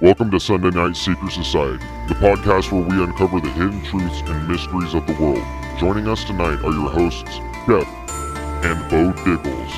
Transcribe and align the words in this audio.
Welcome 0.00 0.32
to 0.32 0.40
Sunday 0.40 0.70
Night 0.70 0.96
Secret 0.96 1.30
Society, 1.30 1.78
the 2.08 2.14
podcast 2.14 2.72
where 2.72 2.82
we 2.82 3.00
uncover 3.00 3.38
the 3.38 3.48
hidden 3.50 3.80
truths 3.84 4.22
and 4.26 4.48
mysteries 4.48 4.92
of 4.92 5.06
the 5.06 5.12
world. 5.12 5.44
Joining 5.78 6.08
us 6.08 6.24
tonight 6.24 6.58
are 6.64 6.72
your 6.72 6.90
hosts, 6.90 7.36
Chef 7.64 7.86
and 8.64 8.90
Beau 8.90 9.12
Diggles. 9.24 9.70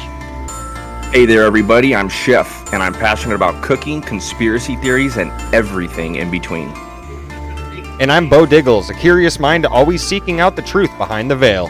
Hey 1.13 1.27
there, 1.27 1.43
everybody. 1.43 1.95
I'm 1.95 2.09
Chef, 2.09 2.73
and 2.73 2.83
I'm 2.83 2.95
passionate 2.95 3.35
about 3.35 3.63
cooking, 3.63 4.01
conspiracy 4.01 4.77
theories, 4.77 5.19
and 5.19 5.31
everything 5.55 6.15
in 6.15 6.31
between. 6.31 6.71
And 8.01 8.11
I'm 8.11 8.31
Beau 8.31 8.47
Diggles, 8.47 8.89
a 8.89 8.95
curious 8.95 9.39
mind 9.39 9.67
always 9.67 10.03
seeking 10.03 10.41
out 10.41 10.57
the 10.57 10.63
truth 10.63 10.97
behind 10.97 11.31
the 11.31 11.37
veil. 11.37 11.69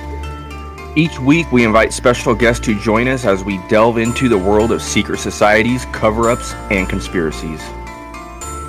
Each 0.95 1.19
week, 1.19 1.51
we 1.51 1.65
invite 1.65 1.93
special 1.93 2.33
guests 2.33 2.65
to 2.67 2.79
join 2.79 3.09
us 3.09 3.25
as 3.25 3.43
we 3.43 3.59
delve 3.69 3.99
into 3.99 4.29
the 4.29 4.39
world 4.39 4.71
of 4.71 4.81
secret 4.81 5.19
societies, 5.19 5.85
cover 5.87 6.31
ups, 6.31 6.55
and 6.71 6.89
conspiracies. 6.89 7.61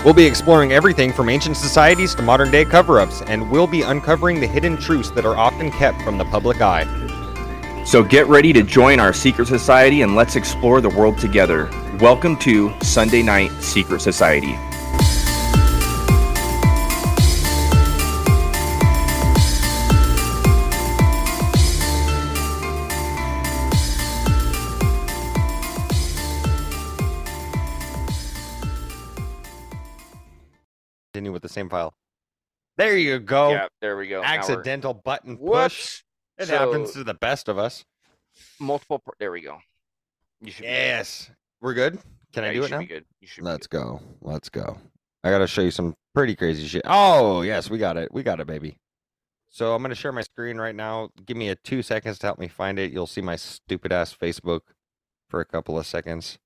We'll 0.08 0.14
be 0.14 0.26
exploring 0.26 0.72
everything 0.72 1.12
from 1.12 1.28
ancient 1.28 1.58
societies 1.58 2.16
to 2.16 2.22
modern 2.22 2.50
day 2.50 2.64
cover 2.64 3.02
ups, 3.02 3.22
and 3.24 3.52
we'll 3.52 3.68
be 3.68 3.82
uncovering 3.82 4.40
the 4.40 4.48
hidden 4.48 4.78
truths 4.78 5.12
that 5.12 5.26
are 5.26 5.36
often 5.36 5.70
kept 5.70 6.02
from 6.04 6.18
the 6.18 6.24
public 6.24 6.62
eye. 6.62 6.86
So 7.86 8.06
get 8.06 8.26
ready 8.28 8.54
to 8.54 8.64
join 8.64 9.02
our 9.02 9.12
secret 9.12 9.50
society 9.50 10.04
and 10.04 10.16
let's 10.16 10.38
explore 10.38 10.80
the 10.80 10.88
world 10.88 11.18
together. 11.18 11.70
Welcome 12.00 12.38
to 12.38 12.74
Sunday 12.80 13.22
Night 13.22 13.52
Secret 13.62 14.00
Society. 14.00 14.58
Continue 31.18 31.32
with 31.32 31.42
the 31.42 31.50
same 31.50 31.68
file. 31.68 31.96
There 32.78 32.96
you 32.96 33.18
go. 33.18 33.50
Yeah, 33.50 33.68
there 33.82 33.98
we 33.98 34.08
go. 34.08 34.22
Now 34.22 34.28
we're- 34.30 34.38
Accidental 34.38 34.94
button 34.94 35.36
push. 35.36 35.42
Whoops. 35.50 36.04
It 36.38 36.46
So- 36.46 36.58
happens 36.60 36.92
to 36.92 37.04
the 37.04 37.16
best 37.16 37.48
of 37.50 37.58
us. 37.58 37.84
Multiple. 38.60 39.00
Pro- 39.00 39.16
there 39.18 39.32
we 39.32 39.42
go. 39.42 39.58
You 40.42 40.52
should. 40.52 40.62
be 40.62 40.68
good. 40.68 40.74
Yes. 40.74 41.32
We're 41.60 41.74
good? 41.74 42.00
Can 42.34 42.44
Yeah, 42.44 42.50
I 42.50 42.52
you 42.52 42.60
do 42.60 42.66
it 42.66 42.68
should 42.68 42.72
now? 42.76 42.80
Be 42.82 42.86
good. 42.86 43.06
You 43.20 43.28
should. 43.28 43.44
Let's 43.44 43.66
good. 43.66 43.82
go. 43.82 44.02
Let's 44.22 44.50
go. 44.50 44.78
I 45.24 45.32
got 45.32 45.40
to 45.40 45.48
show 45.48 45.62
you 45.64 45.72
some 45.72 45.96
pretty 46.14 46.36
crazy 46.36 46.68
shit. 46.68 46.84
Oh, 46.86 47.42
yes, 47.42 47.68
we 47.68 47.80
got 47.80 47.98
it. 47.98 48.14
We 48.14 48.22
got 48.22 48.40
it, 48.40 48.46
baby. 48.46 48.78
So 49.50 49.74
I'm 49.74 49.82
going 49.82 49.90
to 49.90 49.96
share 49.96 50.12
my 50.12 50.22
screen 50.22 50.60
right 50.60 50.76
now. 50.76 51.10
Give 51.26 51.36
me 51.36 51.50
a 51.50 51.56
two 51.56 51.82
seconds 51.82 52.20
to 52.20 52.28
help 52.28 52.38
me 52.38 52.48
find 52.48 52.78
it. 52.78 52.92
You'll 52.94 53.08
see 53.08 53.22
my 53.22 53.38
stupid 53.38 53.92
ass 53.92 54.16
Facebook 54.16 54.60
for 55.30 55.40
a 55.40 55.46
couple 55.46 55.80
of 55.80 55.88
seconds. 55.88 56.38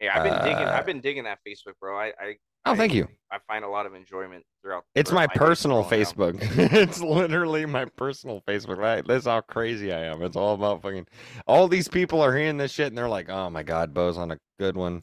Yeah, 0.00 0.16
I've 0.16 0.24
been 0.24 0.38
digging. 0.44 0.66
Uh, 0.66 0.72
I've 0.72 0.86
been 0.86 1.00
digging 1.02 1.24
that 1.24 1.40
Facebook, 1.46 1.74
bro. 1.78 1.98
I. 1.98 2.14
I 2.18 2.36
Oh, 2.72 2.76
thank 2.76 2.92
I- 2.92 2.96
you. 2.96 3.08
I 3.30 3.36
find 3.46 3.62
a 3.62 3.68
lot 3.68 3.84
of 3.84 3.94
enjoyment 3.94 4.42
throughout. 4.62 4.84
It's 4.94 5.10
throughout 5.10 5.28
my 5.28 5.34
day 5.34 5.38
personal. 5.38 5.84
Facebook. 5.84 6.38
it's 6.72 6.98
literally 7.02 7.66
my 7.66 7.84
personal 7.84 8.42
Facebook. 8.48 8.78
Right? 8.78 9.06
That's 9.06 9.26
how 9.26 9.42
crazy 9.42 9.92
I 9.92 10.04
am. 10.04 10.22
It's 10.22 10.34
all 10.36 10.54
about 10.54 10.80
fucking. 10.80 11.06
All 11.46 11.68
these 11.68 11.88
people 11.88 12.22
are 12.22 12.34
hearing 12.34 12.56
this 12.56 12.72
shit 12.72 12.86
and 12.86 12.96
they're 12.96 13.06
like, 13.08 13.28
"Oh 13.28 13.50
my 13.50 13.62
god, 13.62 13.92
Beau's 13.92 14.16
on 14.16 14.30
a 14.30 14.38
good 14.58 14.76
one." 14.78 15.02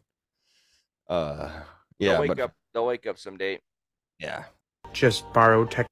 Uh, 1.08 1.50
yeah. 2.00 2.14
They'll 2.14 2.22
wake 2.22 2.28
but 2.30 2.40
up. 2.40 2.54
They'll 2.74 2.86
wake 2.88 3.06
up 3.06 3.18
someday. 3.20 3.60
yeah. 4.20 4.46
just 4.94 5.32
borrow 5.34 5.66
tech 5.66 5.88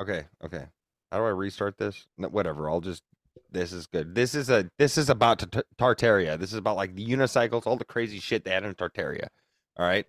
Okay, 0.00 0.24
okay. 0.44 0.64
How 1.10 1.18
do 1.18 1.24
I 1.24 1.28
restart 1.30 1.76
this? 1.78 2.06
No, 2.16 2.28
whatever. 2.28 2.70
I'll 2.70 2.80
just. 2.80 3.02
This 3.50 3.72
is 3.72 3.86
good. 3.86 4.14
This 4.14 4.34
is 4.34 4.50
a. 4.50 4.68
This 4.78 4.96
is 4.96 5.10
about 5.10 5.40
t- 5.40 5.46
t- 5.46 5.62
Tartaria. 5.78 6.38
This 6.38 6.52
is 6.52 6.58
about 6.58 6.76
like 6.76 6.94
the 6.94 7.04
unicycles, 7.04 7.66
all 7.66 7.76
the 7.76 7.84
crazy 7.84 8.18
shit 8.18 8.44
they 8.44 8.50
had 8.52 8.64
in 8.64 8.74
Tartaria. 8.74 9.28
All 9.76 9.84
right. 9.86 10.06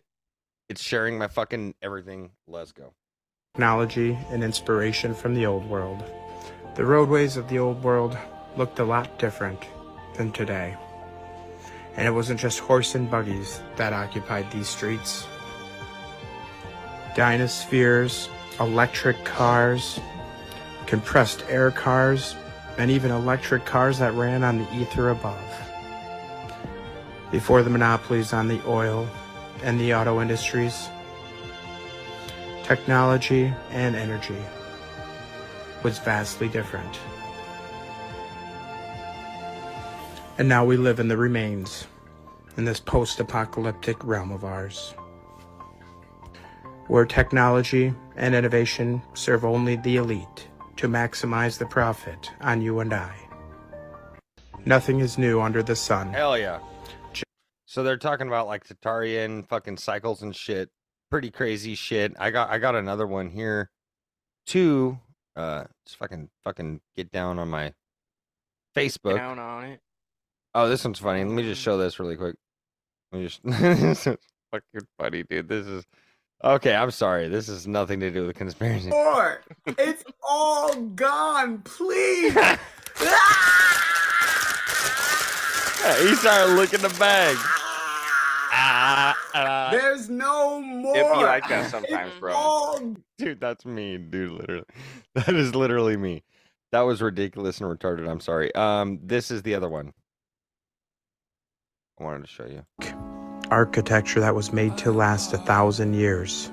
It's 0.74 0.82
sharing 0.82 1.20
my 1.20 1.28
fucking 1.28 1.76
everything. 1.84 2.32
Let's 2.48 2.72
go. 2.72 2.96
technology 3.54 4.18
and 4.32 4.44
inspiration 4.44 5.14
from 5.14 5.36
the 5.36 5.46
old 5.46 5.70
world. 5.70 6.04
The 6.74 6.84
roadways 6.84 7.38
of 7.38 7.48
the 7.48 7.60
old 7.60 7.84
world 7.84 8.18
looked 8.58 8.80
a 8.80 8.84
lot 8.84 9.20
different 9.20 9.60
than 10.18 10.32
today. 10.32 10.76
And 11.96 12.08
it 12.08 12.10
wasn't 12.10 12.40
just 12.40 12.58
horse 12.58 12.96
and 12.96 13.08
buggies 13.08 13.62
that 13.76 13.94
occupied 13.94 14.50
these 14.50 14.68
streets. 14.68 15.28
Dinospheres, 17.14 18.28
electric 18.60 19.24
cars, 19.26 20.00
compressed 20.88 21.46
air 21.50 21.70
cars, 21.70 22.36
and 22.80 22.90
even 22.90 23.12
electric 23.12 23.64
cars 23.64 24.00
that 24.00 24.16
ran 24.16 24.44
on 24.44 24.58
the 24.58 24.74
ether 24.74 25.12
above. 25.12 25.38
Before 27.30 27.62
the 27.62 27.70
monopolies 27.70 28.34
on 28.34 28.48
the 28.48 28.60
oil 28.66 29.08
and 29.64 29.80
the 29.80 29.94
auto 29.94 30.22
industries, 30.22 30.90
technology 32.64 33.54
and 33.72 33.96
energy 33.96 34.38
was 35.84 36.00
vastly 36.00 36.48
different. 36.50 37.00
And 40.38 40.50
now 40.50 40.66
we 40.66 40.78
live 40.78 41.00
in 41.00 41.08
the 41.08 41.18
remains 41.18 41.88
in 42.58 42.66
this 42.66 42.80
post 42.80 43.20
apocalyptic 43.20 44.04
realm 44.04 44.32
of 44.32 44.44
ours, 44.44 44.94
where 46.88 47.06
technology 47.06 47.94
and 48.16 48.36
innovation 48.36 49.02
serve 49.14 49.46
only 49.46 49.76
the 49.78 49.98
elite 49.98 50.48
to 50.78 50.88
maximize 50.88 51.58
the 51.58 51.66
profit 51.66 52.32
on 52.42 52.62
you 52.62 52.80
and 52.80 52.94
I. 52.94 53.16
Nothing 54.66 55.00
is 55.00 55.18
new 55.18 55.42
under 55.42 55.62
the 55.62 55.76
sun. 55.76 56.12
Hell 56.14 56.38
yeah. 56.38 56.60
So 57.74 57.82
they're 57.82 57.98
talking 57.98 58.28
about 58.28 58.46
like 58.46 58.68
Tatarian 58.68 59.48
fucking 59.48 59.78
cycles 59.78 60.22
and 60.22 60.36
shit. 60.36 60.70
Pretty 61.10 61.32
crazy 61.32 61.74
shit. 61.74 62.14
I 62.20 62.30
got 62.30 62.52
I 62.52 62.60
got 62.60 62.76
another 62.76 63.08
one 63.08 63.32
here 63.32 63.72
too. 64.46 65.00
Uh 65.36 65.64
just 65.84 65.98
fucking 65.98 66.30
fucking 66.44 66.82
get 66.96 67.12
down 67.12 67.40
on 67.40 67.50
my 67.50 67.74
Facebook. 68.78 69.16
Down 69.16 69.40
on 69.40 69.64
it. 69.64 69.80
Oh, 70.54 70.70
this 70.70 70.86
one's 70.86 71.00
funny. 71.00 71.24
Let 71.24 71.34
me 71.34 71.42
just 71.42 71.64
show 71.64 71.80
this 71.80 72.00
really 72.00 72.16
quick. 72.16 72.36
Let 73.12 73.20
me 73.20 73.26
just 73.26 73.42
this 73.44 74.06
is 74.06 74.18
fucking 74.52 74.88
funny, 75.00 75.24
dude. 75.24 75.50
This 75.50 75.66
is 75.66 75.84
okay, 76.44 76.76
I'm 76.76 76.92
sorry. 76.92 77.28
This 77.28 77.48
has 77.48 77.66
nothing 77.66 78.00
to 78.02 78.12
do 78.12 78.28
with 78.28 78.36
conspiracy. 78.36 78.90
more. 78.90 79.42
It's 79.66 80.04
all 80.22 80.76
gone, 80.76 81.64
please. 81.64 82.34
he 86.02 86.16
started 86.16 86.54
looking 86.54 86.82
the 86.82 86.96
bag. 87.00 87.36
Ah. 88.86 89.70
There's 89.72 90.10
no 90.10 90.60
more. 90.62 90.96
It'd 90.96 91.12
be 91.12 91.24
like 91.24 91.48
that 91.50 91.72
sometimes, 91.72 92.12
bro. 92.20 92.34
all 92.34 92.96
Dude, 93.18 93.40
that's 93.40 93.66
me, 93.66 93.98
dude. 93.98 94.32
Literally, 94.32 94.66
that 95.16 95.30
is 95.30 95.56
literally 95.56 95.98
me. 95.98 96.24
That 96.72 96.82
was 96.82 97.02
ridiculous 97.02 97.62
and 97.62 97.70
retarded. 97.70 98.10
I'm 98.10 98.20
sorry. 98.20 98.54
Um, 98.56 99.00
this 99.04 99.32
is 99.32 99.44
the 99.44 99.56
other 99.56 99.70
one. 99.70 99.94
I 102.00 102.04
wanted 102.04 102.22
to 102.22 102.28
show 102.28 102.46
you. 102.46 102.66
architecture 103.52 104.20
that 104.20 104.34
was 104.36 104.52
made 104.52 104.78
to 104.80 104.92
last 104.92 105.34
a 105.34 105.38
thousand 105.38 105.94
years 105.94 106.52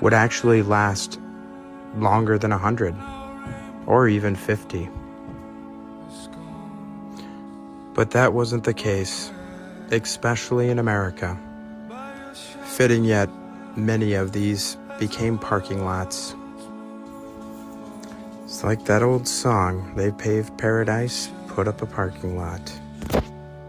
would 0.00 0.12
actually 0.12 0.62
last 0.62 1.20
longer 1.96 2.36
than 2.36 2.50
a 2.52 2.58
hundred 2.58 2.94
or 3.86 4.08
even 4.08 4.34
50. 4.34 4.88
But 7.94 8.10
that 8.12 8.32
wasn't 8.32 8.64
the 8.64 8.74
case, 8.74 9.30
especially 9.90 10.70
in 10.70 10.78
America. 10.78 11.38
Fitting 12.64 13.04
yet, 13.04 13.28
many 13.76 14.14
of 14.14 14.32
these 14.32 14.76
became 14.98 15.38
parking 15.38 15.84
lots. 15.84 16.34
It's 18.44 18.64
like 18.64 18.84
that 18.84 19.02
old 19.02 19.26
song 19.26 19.94
they 19.96 20.10
paved 20.12 20.56
paradise, 20.58 21.30
put 21.48 21.68
up 21.68 21.82
a 21.82 21.86
parking 21.86 22.36
lot. 22.36 22.72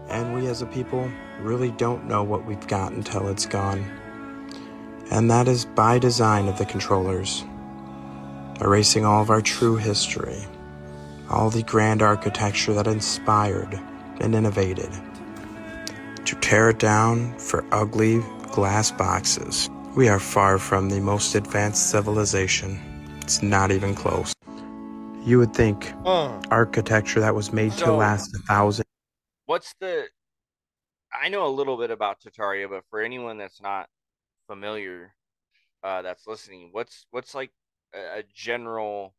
And 0.08 0.34
we 0.34 0.46
as 0.46 0.62
a 0.62 0.66
people 0.66 1.10
really 1.40 1.70
don't 1.72 2.06
know 2.06 2.22
what 2.22 2.44
we've 2.44 2.66
got 2.66 2.92
until 2.92 3.28
it's 3.28 3.46
gone. 3.46 3.84
And 5.10 5.30
that 5.30 5.48
is 5.48 5.64
by 5.64 5.98
design 5.98 6.48
of 6.48 6.58
the 6.58 6.64
controllers, 6.64 7.44
erasing 8.60 9.04
all 9.04 9.20
of 9.20 9.30
our 9.30 9.42
true 9.42 9.76
history, 9.76 10.46
all 11.30 11.50
the 11.50 11.62
grand 11.62 12.02
architecture 12.02 12.72
that 12.74 12.86
inspired 12.86 13.78
and 14.20 14.34
innovated, 14.34 14.90
to 16.26 16.34
tear 16.36 16.70
it 16.70 16.78
down 16.78 17.36
for 17.38 17.64
ugly 17.72 18.20
glass 18.52 18.90
boxes. 18.90 19.68
We 19.96 20.08
are 20.08 20.18
far 20.20 20.58
from 20.58 20.90
the 20.90 21.00
most 21.00 21.34
advanced 21.34 21.90
civilization. 21.90 22.80
It's 23.22 23.42
not 23.42 23.70
even 23.70 23.94
close. 23.94 24.32
You 25.24 25.38
would 25.38 25.54
think 25.54 25.92
Uh, 26.04 26.40
architecture 26.50 27.20
that 27.20 27.34
was 27.34 27.52
made 27.52 27.72
to 27.72 27.92
last 27.92 28.34
a 28.34 28.38
thousand 28.40 28.84
What's 29.46 29.74
the? 29.80 30.08
I 31.12 31.28
know 31.28 31.46
a 31.46 31.48
little 31.48 31.76
bit 31.76 31.90
about 31.90 32.20
Tataria, 32.20 32.68
but 32.68 32.84
for 32.90 33.00
anyone 33.00 33.36
that's 33.38 33.60
not 33.60 33.88
familiar, 34.46 35.14
uh, 35.82 36.02
that's 36.02 36.26
listening, 36.26 36.70
what's 36.72 37.06
what's 37.10 37.34
like 37.34 37.52
a, 37.94 38.18
a 38.18 38.22
general, 38.34 39.14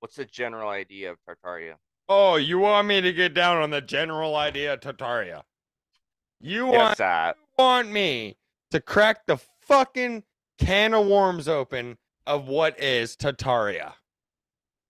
what's 0.00 0.16
the 0.16 0.24
general 0.24 0.70
idea 0.70 1.10
of 1.12 1.18
Tartaria? 1.28 1.74
oh, 2.12 2.34
you 2.34 2.58
want 2.58 2.88
me 2.88 3.00
to 3.00 3.12
get 3.12 3.34
down 3.34 3.62
on 3.62 3.70
the 3.70 3.80
general 3.80 4.34
idea 4.34 4.72
of 4.74 4.80
Tartaria? 4.80 5.42
You 6.40 6.66
Yes, 6.68 6.78
want 6.78 6.98
that. 6.98 7.36
want 7.58 7.90
me 7.90 8.36
to 8.70 8.80
crack 8.80 9.26
the 9.26 9.36
fucking 9.62 10.24
can 10.58 10.94
of 10.94 11.06
worms 11.06 11.48
open 11.48 11.98
of 12.26 12.48
what 12.48 12.80
is 12.80 13.16
Tartaria. 13.16 13.94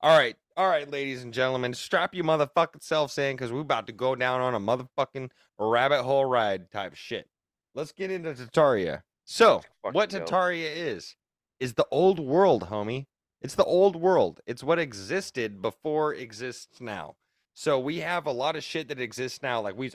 All 0.00 0.17
right, 0.17 0.37
all 0.56 0.69
right, 0.69 0.91
ladies 0.91 1.23
and 1.25 1.32
gentlemen, 1.35 1.75
strap 1.75 2.14
your 2.14 2.25
motherfucking 2.25 2.82
selves 2.82 3.19
in 3.19 3.37
because 3.37 3.52
we're 3.52 3.61
about 3.61 3.87
to 3.88 3.93
go 3.93 4.14
down 4.14 4.41
on 4.41 4.55
a 4.55 4.61
motherfucking 4.61 5.31
rabbit 5.58 6.02
hole 6.02 6.25
ride 6.25 6.70
type 6.70 6.94
shit. 6.94 7.29
Let's 7.75 7.93
get 7.93 8.11
into 8.11 8.32
Tartaria. 8.32 9.03
So, 9.25 9.62
what 9.82 10.11
go. 10.11 10.20
Tartaria 10.20 10.75
is 10.75 11.17
is 11.61 11.75
the 11.75 11.87
old 11.91 12.19
world, 12.19 12.69
homie. 12.70 13.06
It's 13.43 13.55
the 13.55 13.64
old 13.64 13.96
world. 13.96 14.41
It's 14.46 14.62
what 14.62 14.79
existed 14.79 15.62
before 15.62 16.14
exists 16.14 16.81
now. 16.81 17.17
So 17.60 17.78
we 17.78 17.98
have 17.98 18.24
a 18.24 18.32
lot 18.32 18.56
of 18.56 18.64
shit 18.64 18.88
that 18.88 18.98
exists 18.98 19.42
now. 19.42 19.60
Like 19.60 19.76
we, 19.76 19.90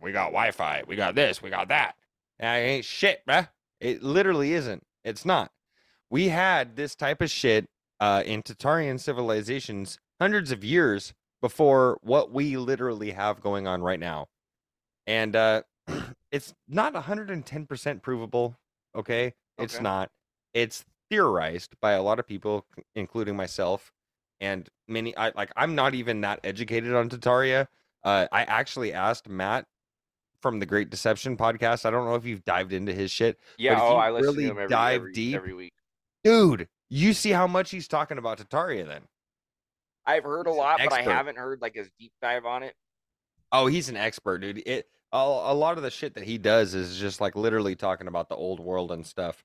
we 0.00 0.12
got 0.12 0.26
Wi-Fi, 0.26 0.84
we 0.86 0.94
got 0.94 1.16
this, 1.16 1.42
we 1.42 1.50
got 1.50 1.66
that. 1.66 1.96
And 2.38 2.64
it 2.64 2.68
ain't 2.68 2.84
shit, 2.84 3.20
bruh. 3.28 3.48
It 3.80 4.04
literally 4.04 4.52
isn't. 4.52 4.84
It's 5.02 5.24
not. 5.24 5.50
We 6.08 6.28
had 6.28 6.76
this 6.76 6.94
type 6.94 7.20
of 7.20 7.32
shit 7.32 7.66
uh, 7.98 8.22
in 8.24 8.44
Tatarian 8.44 9.00
civilizations 9.00 9.98
hundreds 10.20 10.52
of 10.52 10.62
years 10.62 11.14
before 11.42 11.98
what 12.00 12.30
we 12.30 12.56
literally 12.56 13.10
have 13.10 13.40
going 13.40 13.66
on 13.66 13.82
right 13.82 13.98
now. 13.98 14.28
And 15.04 15.34
uh, 15.34 15.62
it's 16.30 16.54
not 16.68 16.94
110% 16.94 18.02
provable. 18.02 18.56
Okay. 18.94 19.34
It's 19.58 19.80
not. 19.80 20.12
It's 20.52 20.84
theorized 21.10 21.74
by 21.80 21.94
a 21.94 22.02
lot 22.04 22.20
of 22.20 22.26
people, 22.28 22.66
including 22.94 23.34
myself. 23.34 23.90
And 24.44 24.68
many, 24.86 25.16
I 25.16 25.32
like, 25.34 25.50
I'm 25.56 25.74
not 25.74 25.94
even 25.94 26.20
that 26.20 26.40
educated 26.44 26.94
on 26.94 27.08
Tataria. 27.08 27.66
Uh, 28.02 28.26
I 28.30 28.42
actually 28.42 28.92
asked 28.92 29.28
Matt 29.28 29.66
from 30.42 30.58
the 30.60 30.66
Great 30.66 30.90
Deception 30.90 31.36
podcast. 31.36 31.86
I 31.86 31.90
don't 31.90 32.06
know 32.06 32.16
if 32.16 32.26
you've 32.26 32.44
dived 32.44 32.72
into 32.72 32.92
his 32.92 33.10
shit, 33.10 33.38
Yeah, 33.56 33.80
oh, 33.80 33.96
I 33.96 34.10
listen 34.10 34.26
really 34.26 34.44
to 34.44 34.50
him 34.50 34.58
every, 34.58 34.68
dive 34.68 35.00
every, 35.00 35.12
deep- 35.12 35.36
every 35.36 35.54
week. 35.54 35.72
dude. 36.22 36.68
You 36.90 37.14
see 37.14 37.30
how 37.30 37.46
much 37.46 37.70
he's 37.70 37.88
talking 37.88 38.18
about 38.18 38.38
Tataria 38.38 38.86
then? 38.86 39.02
I've 40.06 40.22
heard 40.22 40.46
a 40.46 40.52
lot, 40.52 40.78
but 40.84 40.92
I 40.92 41.00
haven't 41.00 41.38
heard 41.38 41.62
like 41.62 41.74
his 41.74 41.88
deep 41.98 42.12
dive 42.20 42.44
on 42.44 42.62
it. 42.62 42.74
Oh, 43.50 43.66
he's 43.66 43.88
an 43.88 43.96
expert, 43.96 44.38
dude. 44.38 44.62
It 44.66 44.86
a, 45.12 45.16
a 45.16 45.54
lot 45.54 45.78
of 45.78 45.82
the 45.82 45.90
shit 45.90 46.14
that 46.14 46.24
he 46.24 46.36
does 46.36 46.74
is 46.74 46.98
just 46.98 47.20
like 47.20 47.36
literally 47.36 47.74
talking 47.74 48.06
about 48.06 48.28
the 48.28 48.36
old 48.36 48.60
world 48.60 48.92
and 48.92 49.06
stuff. 49.06 49.42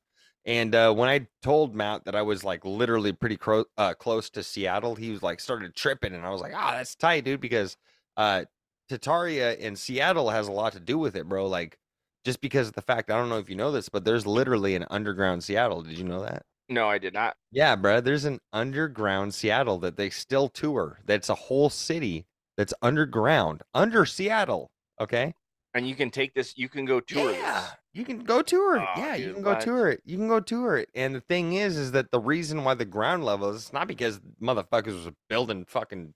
And 0.50 0.74
uh, 0.74 0.92
when 0.92 1.08
I 1.08 1.28
told 1.44 1.76
Matt 1.76 2.06
that 2.06 2.16
I 2.16 2.24
was 2.24 2.44
like 2.44 2.66
literally 2.66 3.14
pretty 3.14 3.38
cro- 3.38 3.66
uh, 3.78 3.94
close 3.94 4.32
to 4.32 4.42
Seattle, 4.42 4.96
he 4.96 5.12
was 5.12 5.22
like 5.22 5.40
started 5.40 5.76
tripping, 5.76 6.16
and 6.16 6.26
I 6.26 6.32
was 6.32 6.42
like, 6.42 6.54
"Ah, 6.56 6.72
that's 6.72 6.96
tight, 6.96 7.24
dude," 7.24 7.40
because 7.40 7.78
uh, 8.18 8.46
Tataria 8.90 9.56
in 9.60 9.76
Seattle 9.76 10.32
has 10.32 10.48
a 10.48 10.52
lot 10.52 10.74
to 10.74 10.80
do 10.80 10.98
with 10.98 11.16
it, 11.16 11.30
bro. 11.30 11.46
Like 11.46 11.78
just 12.26 12.42
because 12.42 12.68
of 12.68 12.74
the 12.74 12.82
fact 12.82 13.12
I 13.12 13.18
don't 13.18 13.30
know 13.30 13.38
if 13.38 13.48
you 13.48 13.56
know 13.56 13.72
this, 13.72 13.90
but 13.90 14.04
there's 14.04 14.26
literally 14.26 14.74
an 14.74 14.88
underground 14.90 15.44
Seattle. 15.44 15.84
Did 15.84 16.00
you 16.00 16.04
know 16.04 16.24
that? 16.24 16.42
No, 16.68 16.90
I 16.90 16.98
did 16.98 17.14
not. 17.14 17.36
Yeah, 17.52 17.76
bruh. 17.76 18.04
There's 18.04 18.26
an 18.26 18.40
underground 18.52 19.36
Seattle 19.36 19.78
that 19.80 19.98
they 19.98 20.10
still 20.10 20.50
tour. 20.50 21.00
That's 21.06 21.30
a 21.30 21.36
whole 21.36 21.70
city 21.70 22.26
that's 22.58 22.74
underground, 22.82 23.62
under 23.76 24.04
Seattle. 24.04 24.72
Okay. 25.00 25.36
And 25.76 25.88
you 25.88 25.94
can 25.94 26.10
take 26.10 26.34
this. 26.34 26.58
You 26.58 26.70
can 26.70 26.86
go 26.86 27.00
tour 27.00 27.34
yeah, 27.34 27.62
this. 27.62 27.72
You 27.94 28.06
can 28.06 28.20
go 28.24 28.42
tour 28.42 28.78
it. 28.78 28.84
Oh, 28.96 29.02
yeah, 29.02 29.16
you 29.16 29.34
can 29.34 29.42
go 29.42 29.52
what? 29.52 29.62
tour 29.62 29.90
it. 29.90 30.02
You 30.06 30.18
can 30.18 30.28
go 30.28 30.40
tour 30.40 30.78
it. 30.78 30.90
And 30.94 31.16
the 31.16 31.22
thing 31.22 31.54
is, 31.54 31.78
is 31.78 31.92
that 31.94 32.12
the 32.12 32.20
reason 32.20 32.64
why 32.64 32.74
the 32.76 32.86
ground 32.86 33.26
level 33.26 33.50
is 33.50 33.64
it's 33.64 33.74
not 33.74 33.88
because 33.88 34.20
motherfuckers 34.42 34.94
was 35.06 35.10
building 35.30 35.66
fucking 35.66 36.14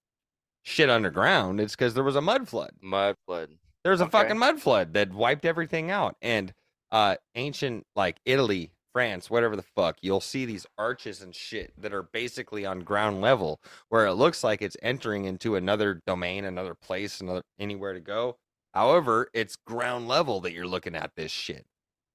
shit 0.63 0.89
underground. 0.89 1.59
It's 1.59 1.75
because 1.75 1.93
there 1.93 2.03
was 2.03 2.15
a 2.15 2.21
mud 2.21 2.47
flood. 2.47 2.71
Mud 2.81 3.15
flood. 3.25 3.49
There 3.83 3.91
was 3.91 4.01
a 4.01 4.05
Okay. 4.05 4.11
fucking 4.11 4.37
mud 4.37 4.61
flood 4.61 4.93
that 4.93 5.11
wiped 5.13 5.45
everything 5.45 5.91
out. 5.91 6.15
And 6.21 6.53
uh 6.91 7.15
ancient 7.35 7.85
like 7.95 8.17
Italy, 8.23 8.71
France, 8.93 9.29
whatever 9.29 9.55
the 9.55 9.63
fuck, 9.63 9.97
you'll 10.01 10.21
see 10.21 10.45
these 10.45 10.67
arches 10.77 11.21
and 11.21 11.33
shit 11.35 11.73
that 11.81 11.91
are 11.93 12.03
basically 12.03 12.65
on 12.65 12.81
ground 12.81 13.19
level 13.19 13.59
where 13.89 14.05
it 14.05 14.13
looks 14.13 14.43
like 14.43 14.61
it's 14.61 14.77
entering 14.83 15.25
into 15.25 15.55
another 15.55 16.01
domain, 16.05 16.45
another 16.45 16.75
place, 16.75 17.19
another 17.19 17.41
anywhere 17.59 17.93
to 17.93 17.99
go. 17.99 18.37
However, 18.73 19.29
it's 19.33 19.55
ground 19.55 20.07
level 20.07 20.41
that 20.41 20.53
you're 20.53 20.67
looking 20.67 20.95
at 20.95 21.11
this 21.15 21.31
shit. 21.31 21.65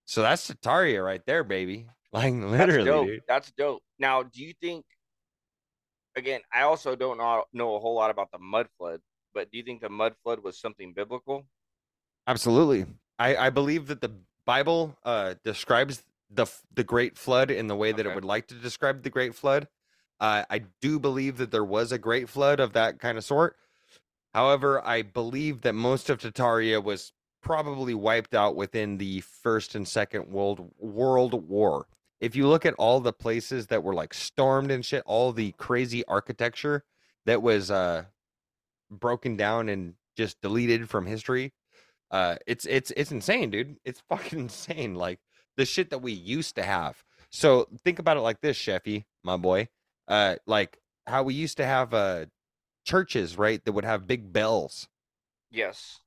So 0.07 0.23
that's 0.23 0.51
Tataria 0.51 1.05
right 1.05 1.25
there, 1.27 1.45
baby. 1.45 1.87
Like 2.11 2.33
That's 2.33 2.51
literally, 2.51 2.85
dope. 2.87 3.07
dude. 3.07 3.21
That's 3.29 3.53
dope. 3.53 3.83
Now, 3.99 4.23
do 4.23 4.43
you 4.43 4.55
think? 4.63 4.87
Again, 6.17 6.41
I 6.51 6.63
also 6.63 6.97
don't 6.97 7.19
know 7.19 7.45
know 7.53 7.77
a 7.77 7.81
whole 7.81 7.95
lot 7.95 8.11
about 8.11 8.31
the 8.33 8.39
mud 8.39 8.67
flood, 8.79 9.03
but 9.35 9.51
do 9.51 9.59
you 9.59 9.63
think 9.63 9.83
the 9.83 9.91
mud 9.91 10.15
flood 10.23 10.43
was 10.43 10.59
something 10.59 10.95
biblical? 10.95 11.45
Absolutely. 12.27 12.87
I, 13.19 13.37
I 13.37 13.51
believe 13.51 13.89
that 13.89 14.01
the 14.01 14.13
Bible 14.47 14.97
uh, 15.05 15.35
describes 15.45 16.03
the 16.31 16.47
the 16.75 16.83
Great 16.83 17.19
Flood 17.19 17.51
in 17.51 17.67
the 17.67 17.77
way 17.77 17.93
that 17.93 18.07
it 18.07 18.15
would 18.15 18.25
like 18.25 18.47
to 18.49 18.55
describe 18.55 19.03
the 19.03 19.11
Great 19.11 19.35
Flood. 19.35 19.69
Uh, 20.19 20.45
I 20.49 20.63
do 20.81 20.99
believe 20.99 21.37
that 21.37 21.51
there 21.51 21.65
was 21.65 21.93
a 21.93 21.99
Great 21.99 22.31
Flood 22.31 22.59
of 22.59 22.73
that 22.73 22.99
kind 22.99 23.19
of 23.19 23.25
sort. 23.25 23.57
However, 24.35 24.85
I 24.87 25.03
believe 25.03 25.63
that 25.63 25.75
most 25.75 26.11
of 26.11 26.19
Tataria 26.19 26.83
was 26.83 27.13
probably 27.43 27.95
wiped 27.95 28.35
out 28.35 28.57
within 28.57 28.99
the 28.99 29.21
First 29.21 29.75
and 29.75 29.87
Second 29.87 30.29
World 30.29 30.73
World 30.79 31.49
War. 31.49 31.87
If 32.21 32.35
you 32.35 32.49
look 32.49 32.67
at 32.67 32.75
all 32.75 33.01
the 33.01 33.13
places 33.13 33.69
that 33.69 33.83
were 33.83 33.95
like 33.95 34.13
stormed 34.13 34.71
and 34.71 34.85
shit, 34.85 35.03
all 35.07 35.33
the 35.33 35.53
crazy 35.53 36.05
architecture 36.07 36.85
that 37.27 37.43
was 37.43 37.71
uh, 37.71 38.05
broken 38.91 39.37
down 39.37 39.69
and 39.69 39.95
just 40.17 40.41
deleted 40.41 40.89
from 40.91 41.07
history, 41.07 41.53
uh 42.11 42.37
it's 42.47 42.65
it's 42.67 42.91
it's 42.97 43.13
insane 43.13 43.51
dude. 43.51 43.77
It's 43.85 44.03
fucking 44.09 44.39
insane 44.39 44.95
like 44.95 45.21
the 45.57 45.65
shit 45.65 45.91
that 45.91 45.99
we 45.99 46.13
used 46.13 46.57
to 46.57 46.63
have. 46.63 47.05
So 47.31 47.69
think 47.85 47.99
about 47.99 48.17
it 48.17 48.21
like 48.21 48.41
this 48.41 48.59
sheffy 48.59 49.05
my 49.23 49.37
boy. 49.37 49.69
Uh 50.07 50.37
like 50.47 50.79
how 51.07 51.23
we 51.23 51.35
used 51.35 51.59
to 51.59 51.67
have 51.67 51.95
uh 51.95 52.27
churches 52.89 53.37
right 53.37 53.63
that 53.65 53.73
would 53.73 53.85
have 53.85 54.07
big 54.07 54.33
bells 54.33 54.89
Yes. 55.51 56.01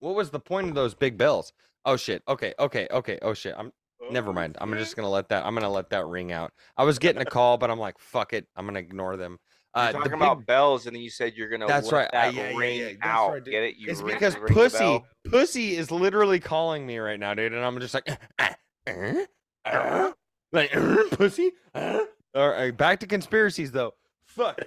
what 0.00 0.14
was 0.14 0.30
the 0.30 0.40
point 0.40 0.68
of 0.68 0.74
those 0.74 0.94
big 0.94 1.18
bells 1.18 1.52
oh 1.84 1.96
shit 1.96 2.22
okay 2.28 2.54
okay 2.58 2.86
okay 2.90 3.18
oh 3.22 3.34
shit 3.34 3.54
i'm 3.58 3.72
never 4.10 4.32
mind 4.32 4.56
i'm 4.60 4.72
just 4.74 4.94
gonna 4.96 5.08
let 5.10 5.28
that 5.30 5.44
i'm 5.46 5.54
gonna 5.54 5.68
let 5.70 5.90
that 5.90 6.06
ring 6.06 6.30
out 6.30 6.52
i 6.76 6.84
was 6.84 6.98
getting 6.98 7.20
a 7.22 7.24
call 7.24 7.56
but 7.58 7.70
i'm 7.70 7.78
like 7.78 7.98
fuck 7.98 8.32
it 8.32 8.46
i'm 8.54 8.66
gonna 8.66 8.78
ignore 8.78 9.16
them 9.16 9.38
You're 9.74 9.82
uh 9.82 9.86
the 9.88 9.92
talking 9.98 10.12
big- 10.12 10.20
about 10.20 10.46
bells, 10.46 10.86
and 10.86 10.94
then 10.94 11.02
you 11.02 11.10
said 11.10 11.32
you're 11.34 11.48
gonna. 11.48 11.66
That's 11.66 11.90
let 11.90 11.98
right. 11.98 12.08
I- 12.12 12.30
That 12.30 12.34
yeah, 12.34 12.50
yeah, 12.50 12.56
ring 12.56 12.78
yeah. 12.78 12.84
That's 12.90 12.98
out. 13.02 13.32
right. 13.32 13.44
Get 13.44 13.62
it? 13.64 13.74
You 13.76 13.88
it's 13.90 14.02
ring- 14.02 14.14
because 14.14 14.36
ring 14.36 14.52
pussy 14.54 15.02
pussy 15.28 15.76
is 15.76 15.90
literally 15.90 16.38
calling 16.38 16.86
me 16.86 16.98
right 16.98 17.18
now, 17.18 17.34
dude, 17.34 17.52
and 17.52 17.64
I'm 17.64 17.80
just 17.80 17.92
like, 17.94 18.08
"Uh, 18.38 18.48
uh, 18.86 19.24
uh," 19.64 20.12
like 20.52 20.70
"Uh, 20.76 21.02
pussy. 21.10 21.50
All 21.74 22.50
right, 22.50 22.70
back 22.76 23.00
to 23.00 23.06
conspiracies 23.08 23.72
though. 23.72 23.94
Fuck. 24.34 24.60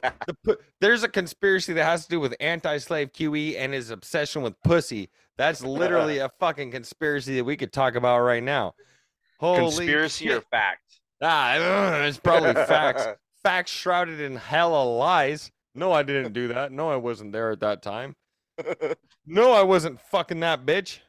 The 0.43 0.57
There's 0.79 1.03
a 1.03 1.09
conspiracy 1.09 1.73
that 1.73 1.83
has 1.83 2.03
to 2.03 2.09
do 2.09 2.19
with 2.19 2.35
anti-slave 2.39 3.11
QE 3.11 3.57
and 3.57 3.73
his 3.73 3.89
obsession 3.89 4.41
with 4.41 4.61
pussy. 4.63 5.09
That's 5.37 5.61
literally 5.63 6.19
a 6.19 6.29
fucking 6.39 6.71
conspiracy 6.71 7.35
that 7.35 7.43
we 7.43 7.57
could 7.57 7.73
talk 7.73 7.95
about 7.95 8.19
right 8.21 8.43
now. 8.43 8.73
Holy 9.39 9.59
Conspiracy 9.59 10.25
shit. 10.25 10.37
or 10.37 10.41
fact? 10.41 10.81
Ah, 11.21 12.03
it's 12.03 12.17
probably 12.17 12.53
facts. 12.53 13.07
facts 13.43 13.71
shrouded 13.71 14.19
in 14.19 14.35
hella 14.35 14.83
lies. 14.83 15.51
No, 15.75 15.91
I 15.91 16.03
didn't 16.03 16.33
do 16.33 16.47
that. 16.49 16.71
No, 16.71 16.89
I 16.89 16.95
wasn't 16.95 17.33
there 17.33 17.51
at 17.51 17.59
that 17.59 17.83
time. 17.83 18.15
No, 19.25 19.51
I 19.51 19.61
wasn't 19.61 19.99
fucking 19.99 20.39
that 20.39 20.65
bitch. 20.65 20.99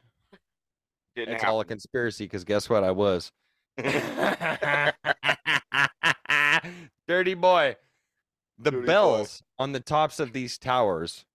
Didn't 1.15 1.35
It's 1.35 1.43
all 1.43 1.59
a 1.59 1.65
conspiracy 1.65 2.25
because 2.25 2.43
guess 2.43 2.69
what? 2.69 2.83
I 2.83 2.91
was. 2.91 3.31
Dirty 7.07 7.33
boy. 7.33 7.75
The 8.59 8.71
boy. 8.71 8.85
bells 8.85 9.41
on 9.57 9.71
the 9.71 9.79
tops 9.79 10.19
of 10.19 10.33
these 10.33 10.57
towers 10.57 11.25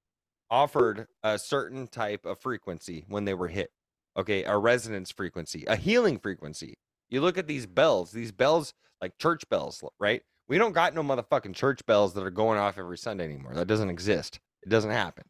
offered 0.50 1.08
a 1.22 1.38
certain 1.38 1.86
type 1.86 2.26
of 2.26 2.38
frequency 2.38 3.04
when 3.08 3.24
they 3.24 3.34
were 3.34 3.48
hit. 3.48 3.70
Okay, 4.16 4.44
a 4.44 4.56
resonance 4.56 5.10
frequency, 5.10 5.64
a 5.66 5.74
healing 5.74 6.18
frequency. 6.18 6.78
You 7.08 7.20
look 7.20 7.38
at 7.38 7.46
these 7.46 7.66
bells, 7.66 8.12
these 8.12 8.30
bells 8.30 8.74
like 9.00 9.18
church 9.18 9.48
bells, 9.48 9.82
right? 9.98 10.22
We 10.46 10.58
don't 10.58 10.72
got 10.72 10.94
no 10.94 11.02
motherfucking 11.02 11.54
church 11.54 11.84
bells 11.86 12.12
that 12.14 12.24
are 12.24 12.30
going 12.30 12.58
off 12.58 12.78
every 12.78 12.98
Sunday 12.98 13.24
anymore. 13.24 13.54
That 13.54 13.66
doesn't 13.66 13.90
exist. 13.90 14.38
It 14.62 14.68
doesn't 14.68 14.90
happen. 14.90 15.24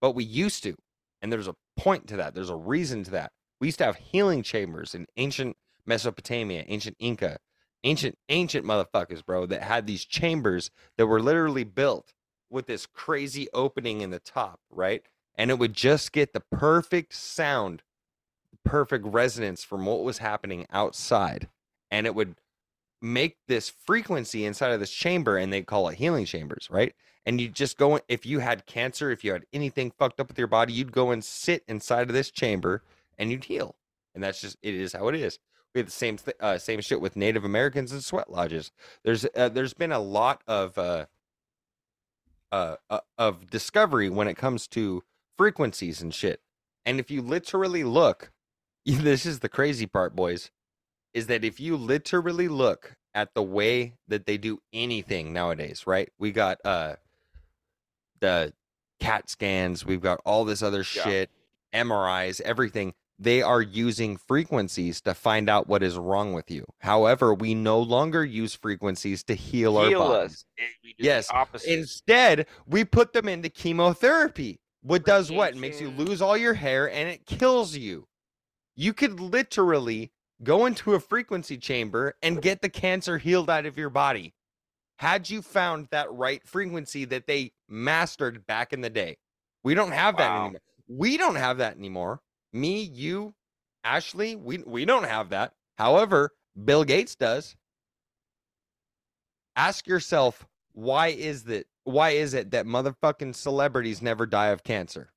But 0.00 0.14
we 0.14 0.24
used 0.24 0.62
to. 0.64 0.74
And 1.22 1.32
there's 1.32 1.48
a 1.48 1.54
point 1.76 2.08
to 2.08 2.16
that. 2.16 2.34
There's 2.34 2.50
a 2.50 2.56
reason 2.56 3.04
to 3.04 3.10
that. 3.12 3.32
We 3.60 3.68
used 3.68 3.78
to 3.78 3.84
have 3.84 3.96
healing 3.96 4.42
chambers 4.42 4.94
in 4.94 5.06
ancient 5.16 5.56
Mesopotamia, 5.86 6.64
ancient 6.66 6.96
Inca, 6.98 7.38
ancient, 7.84 8.18
ancient 8.28 8.66
motherfuckers, 8.66 9.24
bro, 9.24 9.46
that 9.46 9.62
had 9.62 9.86
these 9.86 10.04
chambers 10.04 10.70
that 10.96 11.06
were 11.06 11.20
literally 11.20 11.64
built 11.64 12.14
with 12.50 12.66
this 12.66 12.86
crazy 12.86 13.48
opening 13.54 14.00
in 14.00 14.10
the 14.10 14.18
top, 14.18 14.60
right? 14.70 15.02
And 15.34 15.50
it 15.50 15.58
would 15.58 15.72
just 15.72 16.12
get 16.12 16.32
the 16.32 16.42
perfect 16.52 17.14
sound, 17.14 17.82
perfect 18.64 19.06
resonance 19.06 19.64
from 19.64 19.86
what 19.86 20.04
was 20.04 20.18
happening 20.18 20.66
outside. 20.70 21.48
And 21.90 22.06
it 22.06 22.14
would 22.14 22.36
make 23.00 23.38
this 23.48 23.68
frequency 23.68 24.44
inside 24.44 24.72
of 24.72 24.80
this 24.80 24.92
chamber, 24.92 25.36
and 25.36 25.52
they 25.52 25.62
call 25.62 25.88
it 25.88 25.96
healing 25.96 26.24
chambers, 26.24 26.68
right? 26.70 26.94
And 27.24 27.40
you 27.40 27.48
just 27.48 27.76
go, 27.76 28.00
if 28.08 28.26
you 28.26 28.40
had 28.40 28.66
cancer, 28.66 29.10
if 29.10 29.24
you 29.24 29.32
had 29.32 29.44
anything 29.52 29.90
fucked 29.90 30.20
up 30.20 30.28
with 30.28 30.38
your 30.38 30.46
body, 30.46 30.72
you'd 30.72 30.92
go 30.92 31.10
and 31.10 31.24
sit 31.24 31.64
inside 31.68 32.08
of 32.08 32.14
this 32.14 32.30
chamber 32.30 32.82
and 33.18 33.30
you'd 33.30 33.44
heal. 33.44 33.76
And 34.14 34.22
that's 34.22 34.40
just, 34.40 34.56
it 34.62 34.74
is 34.74 34.92
how 34.92 35.08
it 35.08 35.14
is. 35.14 35.38
We 35.74 35.78
had 35.80 35.88
the 35.88 35.92
same 35.92 36.18
th- 36.18 36.36
uh, 36.38 36.58
same 36.58 36.80
shit 36.80 37.00
with 37.00 37.16
Native 37.16 37.44
Americans 37.44 37.92
and 37.92 38.04
sweat 38.04 38.30
lodges. 38.30 38.72
There's 39.04 39.24
uh, 39.34 39.48
there's 39.48 39.74
been 39.74 39.92
a 39.92 39.98
lot 40.00 40.42
of 40.46 40.76
uh, 40.76 41.06
uh, 42.50 42.76
uh, 42.90 43.00
of 43.16 43.50
discovery 43.50 44.10
when 44.10 44.28
it 44.28 44.36
comes 44.36 44.66
to 44.68 45.02
frequencies 45.38 46.02
and 46.02 46.14
shit. 46.14 46.40
And 46.84 47.00
if 47.00 47.10
you 47.10 47.22
literally 47.22 47.84
look, 47.84 48.32
this 48.86 49.24
is 49.24 49.40
the 49.40 49.48
crazy 49.48 49.86
part, 49.86 50.14
boys, 50.14 50.50
is 51.14 51.26
that 51.28 51.44
if 51.44 51.58
you 51.58 51.76
literally 51.76 52.48
look 52.48 52.96
at 53.14 53.34
the 53.34 53.42
way 53.42 53.94
that 54.08 54.26
they 54.26 54.36
do 54.36 54.60
anything 54.72 55.32
nowadays, 55.32 55.86
right? 55.86 56.10
We 56.18 56.32
got 56.32 56.58
uh 56.64 56.96
the 58.20 58.52
CAT 59.00 59.28
scans, 59.28 59.84
we've 59.84 60.00
got 60.00 60.20
all 60.24 60.44
this 60.44 60.62
other 60.62 60.78
Yeah. 60.78 61.04
shit, 61.04 61.30
MRIs, 61.72 62.40
everything. 62.42 62.94
They 63.22 63.40
are 63.40 63.62
using 63.62 64.16
frequencies 64.16 65.00
to 65.02 65.14
find 65.14 65.48
out 65.48 65.68
what 65.68 65.84
is 65.84 65.96
wrong 65.96 66.32
with 66.32 66.50
you. 66.50 66.66
However, 66.80 67.32
we 67.32 67.54
no 67.54 67.78
longer 67.78 68.24
use 68.24 68.52
frequencies 68.54 69.22
to 69.24 69.34
heal, 69.34 69.76
our 69.76 69.90
bodies. 69.92 70.44
do 70.58 70.90
Yes. 70.98 71.30
Instead, 71.64 72.46
we 72.66 72.84
put 72.84 73.12
them 73.12 73.28
into 73.28 73.48
chemotherapy. 73.48 74.58
What 74.82 75.04
does 75.04 75.30
what? 75.30 75.54
It 75.54 75.58
makes 75.58 75.80
you 75.80 75.90
lose 75.90 76.20
all 76.20 76.36
your 76.36 76.54
hair 76.54 76.90
and 76.90 77.08
it 77.08 77.24
kills 77.24 77.76
you. 77.76 78.08
You 78.74 78.92
could 78.92 79.20
literally 79.20 80.10
go 80.42 80.66
into 80.66 80.94
a 80.94 81.00
frequency 81.00 81.56
chamber 81.56 82.16
and 82.22 82.42
get 82.42 82.60
the 82.60 82.68
cancer 82.68 83.18
healed 83.18 83.48
out 83.48 83.66
of 83.66 83.78
your 83.78 83.90
body. 83.90 84.34
Had 84.96 85.30
you 85.30 85.42
found 85.42 85.86
that 85.92 86.12
right 86.12 86.44
frequency 86.44 87.04
that 87.04 87.28
they 87.28 87.52
mastered 87.68 88.46
back 88.48 88.72
in 88.72 88.80
the 88.80 88.90
day. 88.90 89.18
We 89.62 89.74
don't 89.74 89.92
have 89.92 90.16
that 90.16 90.28
Wow. 90.30 90.42
anymore. 90.46 90.60
We 90.88 91.16
don't 91.16 91.36
have 91.36 91.58
that 91.58 91.76
anymore. 91.76 92.20
Me, 92.52 92.82
you, 92.82 93.34
Ashley, 93.84 94.36
we 94.36 94.58
we 94.58 94.84
don't 94.84 95.04
have 95.04 95.30
that. 95.30 95.54
However, 95.78 96.32
Bill 96.62 96.84
Gates 96.84 97.14
does. 97.16 97.56
Ask 99.56 99.86
yourself, 99.86 100.46
why 100.72 101.08
is 101.08 101.44
that 101.44 101.66
why 101.84 102.10
is 102.10 102.34
it 102.34 102.50
that 102.52 102.66
motherfucking 102.66 103.34
celebrities 103.34 104.02
never 104.02 104.26
die 104.26 104.48
of 104.48 104.64
cancer? 104.64 105.12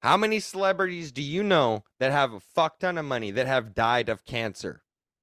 How 0.00 0.16
many 0.16 0.40
celebrities 0.40 1.10
do 1.12 1.22
you 1.22 1.42
know 1.42 1.84
that 1.98 2.12
have 2.12 2.32
a 2.32 2.40
fuck 2.40 2.78
ton 2.78 2.98
of 2.98 3.04
money 3.04 3.30
that 3.32 3.46
have 3.46 3.74
died 3.74 4.08
of 4.08 4.24
cancer? 4.24 4.82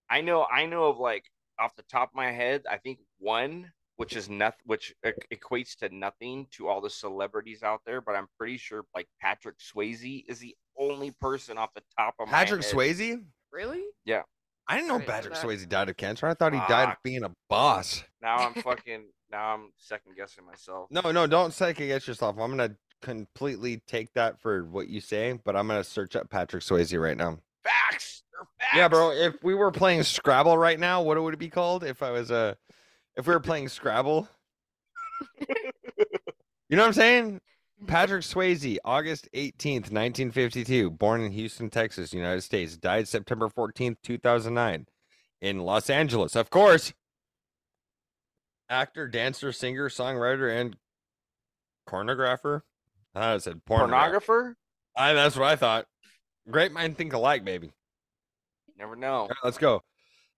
I 0.10 0.22
know 0.22 0.46
I 0.46 0.66
know 0.66 0.86
of 0.86 1.00
like 1.00 1.30
off 1.60 1.76
the 1.76 1.84
top 1.84 2.10
of 2.10 2.16
my 2.16 2.32
head, 2.32 2.64
I 2.70 2.78
think 2.78 3.00
one 3.20 3.72
which 3.96 4.16
is 4.16 4.28
nothing 4.28 4.60
which 4.66 4.94
equates 5.32 5.76
to 5.76 5.90
nothing 5.94 6.48
to 6.52 6.68
all 6.68 6.82
the 6.82 6.90
celebrities 6.90 7.64
out 7.64 7.82
there, 7.86 8.02
but 8.02 8.16
I'm 8.16 8.28
pretty 8.38 8.58
sure 8.58 8.84
like 8.96 9.08
Patrick 9.22 9.60
Swayze 9.60 10.26
is 10.28 10.40
the 10.40 10.56
only 10.78 11.12
person 11.12 11.58
off 11.58 11.74
the 11.74 11.84
top 11.98 12.16
of 12.20 12.28
Patrick 12.28 12.32
my 12.32 12.38
head. 12.38 12.48
Patrick 12.48 12.98
Swayze? 12.98 13.24
Really? 13.52 13.84
I 14.68 14.76
didn't 14.78 14.88
know 14.88 14.96
I 14.96 14.98
didn't 14.98 15.08
know 15.08 15.14
Patrick 15.14 15.34
that. 15.34 15.44
Swayze 15.44 15.68
died 15.68 15.90
of 15.90 15.98
cancer. 15.98 16.28
I 16.28 16.34
thought 16.34 16.54
he 16.54 16.60
died 16.70 16.90
of 16.90 16.98
being 17.04 17.24
a 17.24 17.32
boss. 17.50 18.04
Now 18.22 18.38
I'm 18.38 18.54
fucking 18.64 19.06
now 19.32 19.54
I'm 19.54 19.72
second 19.78 20.16
guessing 20.16 20.46
myself. 20.46 20.88
No, 20.90 21.12
no, 21.12 21.28
don't 21.28 21.54
second 21.54 21.88
guess 21.88 22.08
yourself. 22.08 22.38
I'm 22.40 22.52
gonna 22.52 22.76
completely 23.02 23.82
take 23.88 24.14
that 24.14 24.40
for 24.40 24.64
what 24.64 24.88
you 24.88 25.02
say, 25.02 25.40
but 25.44 25.56
I'm 25.56 25.68
gonna 25.68 25.84
search 25.84 26.16
up 26.16 26.30
Patrick 26.30 26.64
Swayze 26.64 27.00
right 27.00 27.18
now. 27.18 27.40
Facts. 27.64 28.24
Facts. 28.60 28.76
Yeah, 28.76 28.88
bro. 28.88 29.12
If 29.12 29.44
we 29.44 29.54
were 29.54 29.72
playing 29.72 30.04
Scrabble 30.04 30.58
right 30.58 30.80
now, 30.80 31.02
what 31.02 31.22
would 31.22 31.34
it 31.34 31.40
be 31.40 31.50
called? 31.50 31.84
If 31.84 32.02
I 32.02 32.12
was 32.12 32.32
uh, 32.32 32.56
if 33.16 33.28
we 33.28 33.34
were 33.34 33.40
playing 33.42 33.68
Scrabble, 33.68 34.28
you 35.40 35.48
know 36.78 36.84
what 36.84 36.88
I'm 36.88 36.94
saying? 36.94 37.42
Patrick 37.88 38.24
Swayze, 38.24 38.78
August 38.84 39.28
18th, 39.34 39.92
1952, 39.92 40.92
born 40.92 41.22
in 41.22 41.32
Houston, 41.32 41.70
Texas, 41.70 42.14
United 42.14 42.42
States, 42.42 42.78
died 42.78 43.08
September 43.08 43.50
14th, 43.50 43.98
2009, 44.04 44.88
in 45.42 45.60
Los 45.60 45.90
Angeles. 45.90 46.36
Of 46.36 46.50
course, 46.50 46.94
actor, 48.70 49.08
dancer, 49.08 49.52
singer, 49.52 49.90
songwriter, 49.90 50.60
and 50.60 50.78
pornographer. 51.88 52.62
I 53.16 53.38
said 53.38 53.62
pornographer. 53.70 53.90
Pornographer? 53.90 54.54
I, 54.96 55.14
that's 55.14 55.36
what 55.36 55.48
I 55.48 55.56
thought. 55.56 55.86
Great 56.50 56.72
mind 56.72 56.98
think 56.98 57.14
alike, 57.14 57.46
baby. 57.46 57.72
Never 58.78 58.96
know. 58.96 59.28
Right, 59.28 59.38
let's 59.44 59.58
go. 59.58 59.82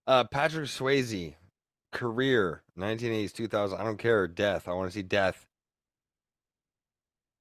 Uh, 0.07 0.23
Patrick 0.25 0.67
Swayze, 0.67 1.35
career, 1.91 2.63
1980s, 2.77 3.33
2000. 3.33 3.77
I 3.79 3.83
don't 3.83 3.97
care. 3.97 4.27
Death. 4.27 4.67
I 4.67 4.73
want 4.73 4.91
to 4.91 4.93
see 4.93 5.01
death. 5.03 5.47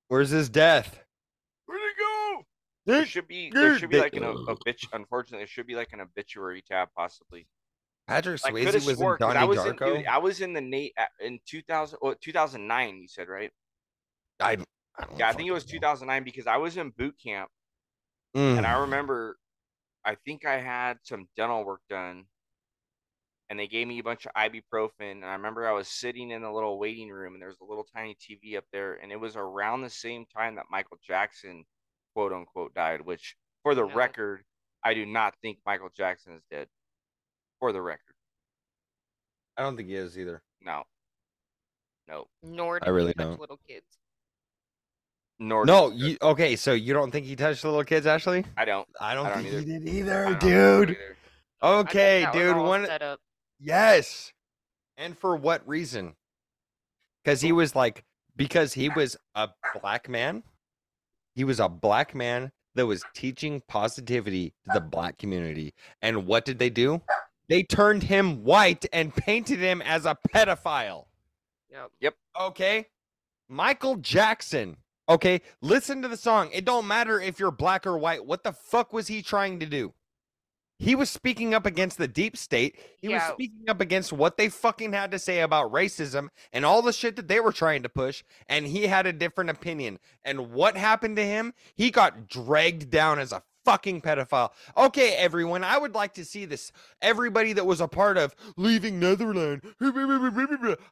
Where's 0.09 0.31
his 0.31 0.49
death? 0.49 1.01
Where'd 1.67 1.81
it 1.81 1.97
go? 1.99 2.43
There 2.87 2.97
There- 2.99 3.07
should 3.07 3.29
be 3.29 3.51
there 3.51 3.79
should 3.79 3.91
be 3.91 3.99
like 4.01 4.15
an 4.15 4.23
Dick- 4.23 4.49
obit. 4.49 4.81
Unfortunately, 4.93 5.39
there 5.39 5.47
should 5.47 5.67
be 5.67 5.75
like 5.75 5.93
an 5.93 6.01
obituary 6.01 6.63
tab 6.63 6.89
possibly. 6.97 7.49
Patrick 8.07 8.41
I 8.45 8.51
Swayze 8.51 8.87
was 8.87 8.99
swore 8.99 9.15
in 9.15 9.19
'cause 9.19 9.29
Donnie 9.35 9.39
I 9.39 9.45
was 9.45 9.65
in 9.65 9.77
Darko. 9.77 9.97
dude, 9.97 10.07
I 10.07 10.19
was 10.19 10.41
in 10.43 10.53
the 10.53 10.61
Nate 10.61 10.95
in 11.21 11.41
2000 11.47 11.99
well, 12.03 12.15
2009. 12.21 13.01
You 13.01 13.09
said 13.09 13.29
right? 13.29 13.51
I, 14.41 14.51
I 14.53 14.57
don't 15.07 15.19
Yeah, 15.19 15.29
I 15.29 15.33
think 15.33 15.49
it 15.49 15.53
was 15.53 15.63
fucking 15.65 15.79
2009 15.81 16.23
because 16.25 16.47
I 16.47 16.59
was 16.59 16.77
in 16.77 16.91
boot 16.91 17.17
camp 17.23 17.51
know. 18.35 18.57
and 18.59 18.67
Mm. 18.67 18.69
I 18.69 18.81
remember 18.81 19.39
I 20.05 20.17
think 20.17 20.45
I 20.45 20.59
had 20.61 20.99
some 21.03 21.27
dental 21.35 21.65
work 21.65 21.81
done 21.89 22.27
and 23.51 23.59
they 23.59 23.67
gave 23.67 23.87
me 23.87 23.99
a 23.99 24.03
bunch 24.03 24.27
of 24.27 24.33
ibuprofen 24.33 24.91
and 25.13 25.25
I 25.25 25.33
remember 25.35 25.69
I 25.69 25.73
was 25.73 25.89
sitting 25.89 26.31
in 26.31 26.43
a 26.45 26.53
little 26.55 26.79
waiting 26.79 27.11
room 27.11 27.35
and 27.35 27.43
there 27.43 27.49
was 27.51 27.61
a 27.61 27.65
little 27.65 27.85
tiny 27.85 28.17
TV 28.17 28.57
up 28.57 28.65
there 28.73 28.95
and 28.95 29.13
it 29.13 29.21
was 29.21 29.37
around 29.37 29.83
the 29.83 29.91
same 29.91 30.25
time 30.27 30.55
that 30.57 30.65
Michael 30.71 30.99
Jackson 31.07 31.65
quote 32.15 32.33
unquote 32.33 32.75
died 32.75 33.01
which 33.03 33.37
for 33.63 33.75
the 33.75 33.87
Yeah. 33.87 33.95
record 33.95 34.45
I 34.83 34.95
do 34.95 35.05
not 35.07 35.35
think 35.43 35.59
Michael 35.67 35.91
Jackson 35.97 36.33
is 36.35 36.43
dead 36.51 36.69
for 37.61 37.73
the 37.73 37.83
record 37.83 38.15
I 39.57 39.63
don't 39.63 39.77
think 39.77 39.89
he 39.89 39.95
is 39.95 40.19
either. 40.19 40.43
no 40.63 40.85
no 42.09 42.27
Nor 42.43 42.81
I 42.83 42.89
really 42.91 43.09
he 43.09 43.15
touch 43.15 43.27
don't. 43.27 43.41
little 43.41 43.61
kids. 43.69 43.87
nor 45.39 45.65
No, 45.67 45.91
you 45.91 46.17
okay? 46.23 46.57
So 46.57 46.73
you 46.73 46.93
don't 46.95 47.11
think 47.11 47.27
he 47.27 47.37
touched 47.37 47.65
little 47.65 47.85
kids, 47.85 48.07
Ashley? 48.07 48.45
I 48.57 48.65
don't 48.65 48.89
I 49.01 49.15
don't, 49.15 49.27
I 49.27 49.35
don't 49.35 49.43
think 49.43 49.55
either. 49.55 49.61
he 49.61 49.79
did 49.79 49.89
either, 49.89 50.35
dude. 50.41 50.91
either. 50.91 51.17
Okay, 51.63 52.27
dude. 52.33 52.57
One 52.57 52.85
set 52.87 53.01
up. 53.03 53.21
Yes. 53.65 54.33
And 54.99 55.17
for 55.19 55.37
what 55.37 55.67
reason? 55.67 56.15
Because 57.25 57.41
he 57.41 57.51
was 57.51 57.75
like, 57.75 58.05
because 58.37 58.75
he 58.75 58.91
was 58.91 59.17
a 59.35 59.49
black 59.81 60.09
man. 60.09 60.43
He 61.35 61.45
was 61.45 61.61
a 61.61 61.69
black 61.69 62.15
man 62.15 62.53
that 62.75 62.87
was 62.87 63.03
teaching 63.15 63.63
positivity 63.67 64.53
to 64.67 64.73
the 64.75 64.81
black 64.81 65.17
community. 65.19 65.73
And 66.03 66.27
what 66.27 66.45
did 66.45 66.59
they 66.59 66.71
do? 66.71 67.01
They 67.49 67.63
turned 67.63 68.03
him 68.03 68.45
white 68.45 68.85
and 68.93 69.15
painted 69.15 69.61
him 69.61 69.81
as 69.83 70.05
a 70.05 70.19
pedophile. 70.33 71.07
Yep. 71.71 71.91
Yep. 72.01 72.15
Okay. 72.41 72.87
Michael 73.49 73.97
Jackson. 73.97 74.77
Okay. 75.09 75.41
Listen 75.63 76.03
to 76.03 76.09
the 76.09 76.17
song. 76.17 76.51
It 76.53 76.65
don't 76.65 76.87
matter 76.87 77.21
if 77.21 77.39
you're 77.39 77.51
black 77.51 77.87
or 77.87 77.97
white. 77.97 78.25
What 78.25 78.45
the 78.45 78.53
fuck 78.53 78.93
was 78.93 79.09
he 79.09 79.23
trying 79.23 79.61
to 79.61 79.67
do? 79.67 79.95
He 80.85 80.95
was 80.95 81.09
speaking 81.09 81.55
up 81.55 81.65
against 81.65 81.97
the 81.97 82.07
deep 82.07 82.37
state. 82.37 82.79
He 83.01 83.09
was 83.09 83.23
speaking 83.23 83.69
up 83.69 83.81
against 83.81 84.13
what 84.13 84.37
they 84.37 84.51
fucking 84.51 84.93
had 84.93 85.11
to 85.13 85.19
say 85.19 85.41
about 85.41 85.73
racism 85.73 86.29
and 86.53 86.67
all 86.67 86.83
the 86.83 86.93
shit 86.93 87.17
that 87.17 87.27
they 87.27 87.41
were 87.41 87.53
trying 87.53 87.83
to 87.85 87.89
push. 87.89 88.23
And 88.51 88.67
he 88.67 88.87
had 88.87 89.07
a 89.07 89.13
different 89.13 89.49
opinion. 89.49 89.99
And 90.27 90.53
what 90.53 90.77
happened 90.77 91.17
to 91.17 91.25
him? 91.25 91.55
He 91.75 91.91
got 91.91 92.29
dragged 92.29 92.91
down 92.91 93.19
as 93.19 93.33
a 93.33 93.43
fucking 93.65 94.03
pedophile. 94.03 94.51
Okay, 94.77 95.15
everyone, 95.15 95.65
I 95.65 95.79
would 95.79 95.95
like 95.95 96.13
to 96.15 96.25
see 96.25 96.45
this. 96.45 96.71
Everybody 97.01 97.55
that 97.55 97.65
was 97.65 97.81
a 97.81 97.89
part 97.89 98.19
of 98.19 98.35
leaving 98.59 99.01
Neverland, 99.01 99.63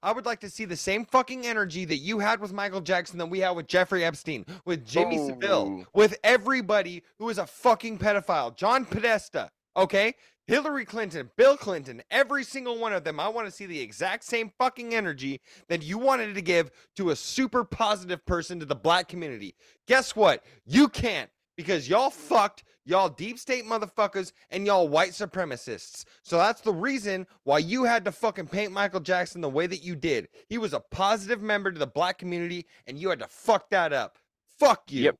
I 0.02 0.12
would 0.12 0.25
like 0.25 0.40
to 0.40 0.49
see 0.49 0.64
the 0.64 0.75
same 0.75 1.04
fucking 1.04 1.46
energy 1.46 1.84
that 1.84 1.99
you 1.99 2.18
had 2.18 2.40
with 2.40 2.54
Michael 2.54 2.80
Jackson 2.80 3.18
that 3.18 3.26
we 3.26 3.40
had 3.40 3.50
with 3.50 3.66
Jeffrey 3.66 4.04
Epstein, 4.04 4.46
with 4.64 4.87
Jimmy 4.87 5.18
Savile, 5.18 5.84
oh. 5.84 5.87
with 5.92 6.16
everybody 6.25 7.02
who 7.18 7.28
is 7.28 7.37
a 7.37 7.46
fucking 7.46 7.99
pedophile. 7.99 8.56
John 8.56 8.87
Podesta, 8.87 9.50
okay? 9.76 10.14
Hillary 10.47 10.85
Clinton, 10.85 11.31
Bill 11.37 11.57
Clinton, 11.57 12.02
every 12.11 12.43
single 12.43 12.79
one 12.79 12.93
of 12.93 13.05
them. 13.05 13.21
I 13.21 13.29
want 13.29 13.47
to 13.47 13.52
see 13.52 13.67
the 13.67 13.81
exact 13.81 14.25
same 14.25 14.50
fucking 14.59 14.95
energy 14.95 15.41
that 15.69 15.83
you 15.83 15.99
wanted 15.99 16.35
to 16.35 16.43
give 16.43 16.71
to 16.97 17.11
a 17.11 17.17
super 17.17 17.64
positive 17.64 18.25
person 18.26 18.59
to 18.61 18.67
the 18.67 18.75
black 18.75 19.09
community. 19.09 19.55
Guess 19.87 20.17
what? 20.17 20.45
You 20.67 20.88
can't 20.88 21.31
because 21.57 21.88
y'all 21.88 22.11
fucked, 22.11 22.64
y'all 22.85 23.09
deep 23.09 23.38
state 23.38 23.64
motherfuckers, 23.64 24.33
and 24.50 24.67
y'all 24.67 24.88
white 24.88 25.11
supremacists. 25.11 26.05
So 26.23 26.38
that's 26.38 26.61
the 26.61 26.73
reason 26.73 27.26
why 27.45 27.59
you 27.59 27.85
had 27.85 28.05
to 28.05 28.12
fucking 28.12 28.49
paint 28.49 28.73
Michael 28.73 29.00
Jackson 29.00 29.41
the 29.41 29.49
way 29.49 29.67
that 29.67 29.85
you 29.85 29.95
did. 29.95 30.29
He 30.49 30.59
was 30.59 30.73
a 30.73 30.81
positive 30.81 31.43
member 31.43 31.71
to 31.71 31.79
the 31.79 31.87
black 31.87 32.19
community, 32.19 32.67
and 32.87 32.99
you 32.99 33.11
had 33.11 33.21
to 33.21 33.29
fuck 33.29 33.71
that 33.71 33.93
up. 33.93 34.19
Fuck 34.59 34.91
you. 34.91 35.05
Yep. 35.05 35.17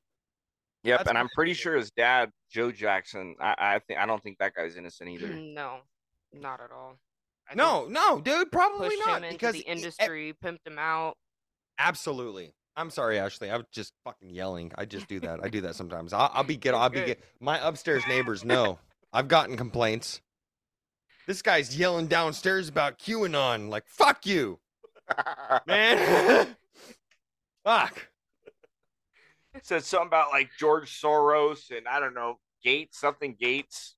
Yep, 0.85 0.99
That's 0.99 1.09
and 1.11 1.19
I'm 1.19 1.29
pretty 1.37 1.55
sure 1.55 1.77
his 1.77 1.93
dad, 1.93 2.31
Joe 2.53 2.71
Jackson. 2.71 3.35
I, 3.41 3.55
I 3.59 3.79
think 3.81 3.99
I 3.99 4.07
don't 4.07 4.23
think 4.23 4.39
that 4.39 4.55
guy's 4.55 4.77
innocent 4.77 5.09
either. 5.11 5.27
No, 5.53 5.79
not 6.33 6.61
at 6.61 6.71
all. 6.71 6.97
I 7.51 7.55
No, 7.55 7.87
no, 7.89 8.21
dude, 8.21 8.53
probably 8.53 8.97
not 8.99 9.19
him 9.19 9.25
into 9.25 9.35
because 9.35 9.55
the 9.55 9.61
e- 9.61 9.63
e- 9.63 9.67
eh, 9.69 9.73
industry, 9.73 10.35
pimped 10.45 10.67
him 10.67 10.79
out. 10.79 11.17
Absolutely. 11.79 12.55
I'm 12.77 12.91
sorry, 12.91 13.19
Ashley. 13.19 13.51
I 13.51 13.57
was 13.57 13.67
just 13.73 13.93
fucking 14.05 14.31
yelling. 14.31 14.73
I 14.79 14.85
just 14.87 15.07
do 15.09 15.21
that. 15.21 15.41
I 15.43 15.49
do 15.49 15.61
that 15.63 15.75
sometimes. 15.75 16.13
I'll, 16.13 16.31
I'll 16.33 16.45
be 16.45 16.57
get. 16.57 16.75
I'll 16.75 16.89
be 16.89 17.01
good. 17.01 17.07
get. 17.07 17.25
My 17.41 17.59
upstairs 17.67 18.03
neighbors 18.09 18.45
know. 18.47 18.79
I've 19.13 19.29
gotten 19.29 19.57
complaints. 19.57 20.21
This 21.27 21.43
guy's 21.43 21.77
yelling 21.77 22.07
downstairs 22.07 22.69
about 22.69 22.99
QAnon. 22.99 23.69
Like, 23.69 23.87
fuck 23.87 24.27
you, 24.27 24.59
man. 25.67 26.57
fuck. 27.65 28.09
Said 29.61 29.85
something 29.85 30.07
about 30.09 30.31
like 30.31 30.49
George 30.59 30.99
Soros 31.01 31.71
and 31.77 31.87
I 31.87 32.01
don't 32.01 32.15
know 32.15 32.39
Gates, 32.65 32.99
something 32.99 33.37
Gates. 33.39 33.97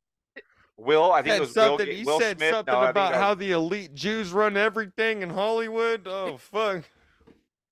Will 0.77 1.13
I 1.13 1.23
think 1.23 1.37
it 1.37 1.41
was 1.41 1.55
Will, 1.55 1.79
something. 1.79 1.87
Ga- 1.87 1.95
he 1.95 2.05
Will 2.05 2.19
said 2.21 2.37
Smith. 2.39 2.51
something 2.53 2.75
No, 2.75 2.83
about 2.87 3.15
how 3.15 3.35
the 3.35 3.53
elite 3.53 3.95
Jews 3.95 4.33
run 4.33 4.57
everything 4.57 5.23
in 5.23 5.31
Hollywood. 5.31 6.07
Oh 6.09 6.37
fuck. 6.39 6.83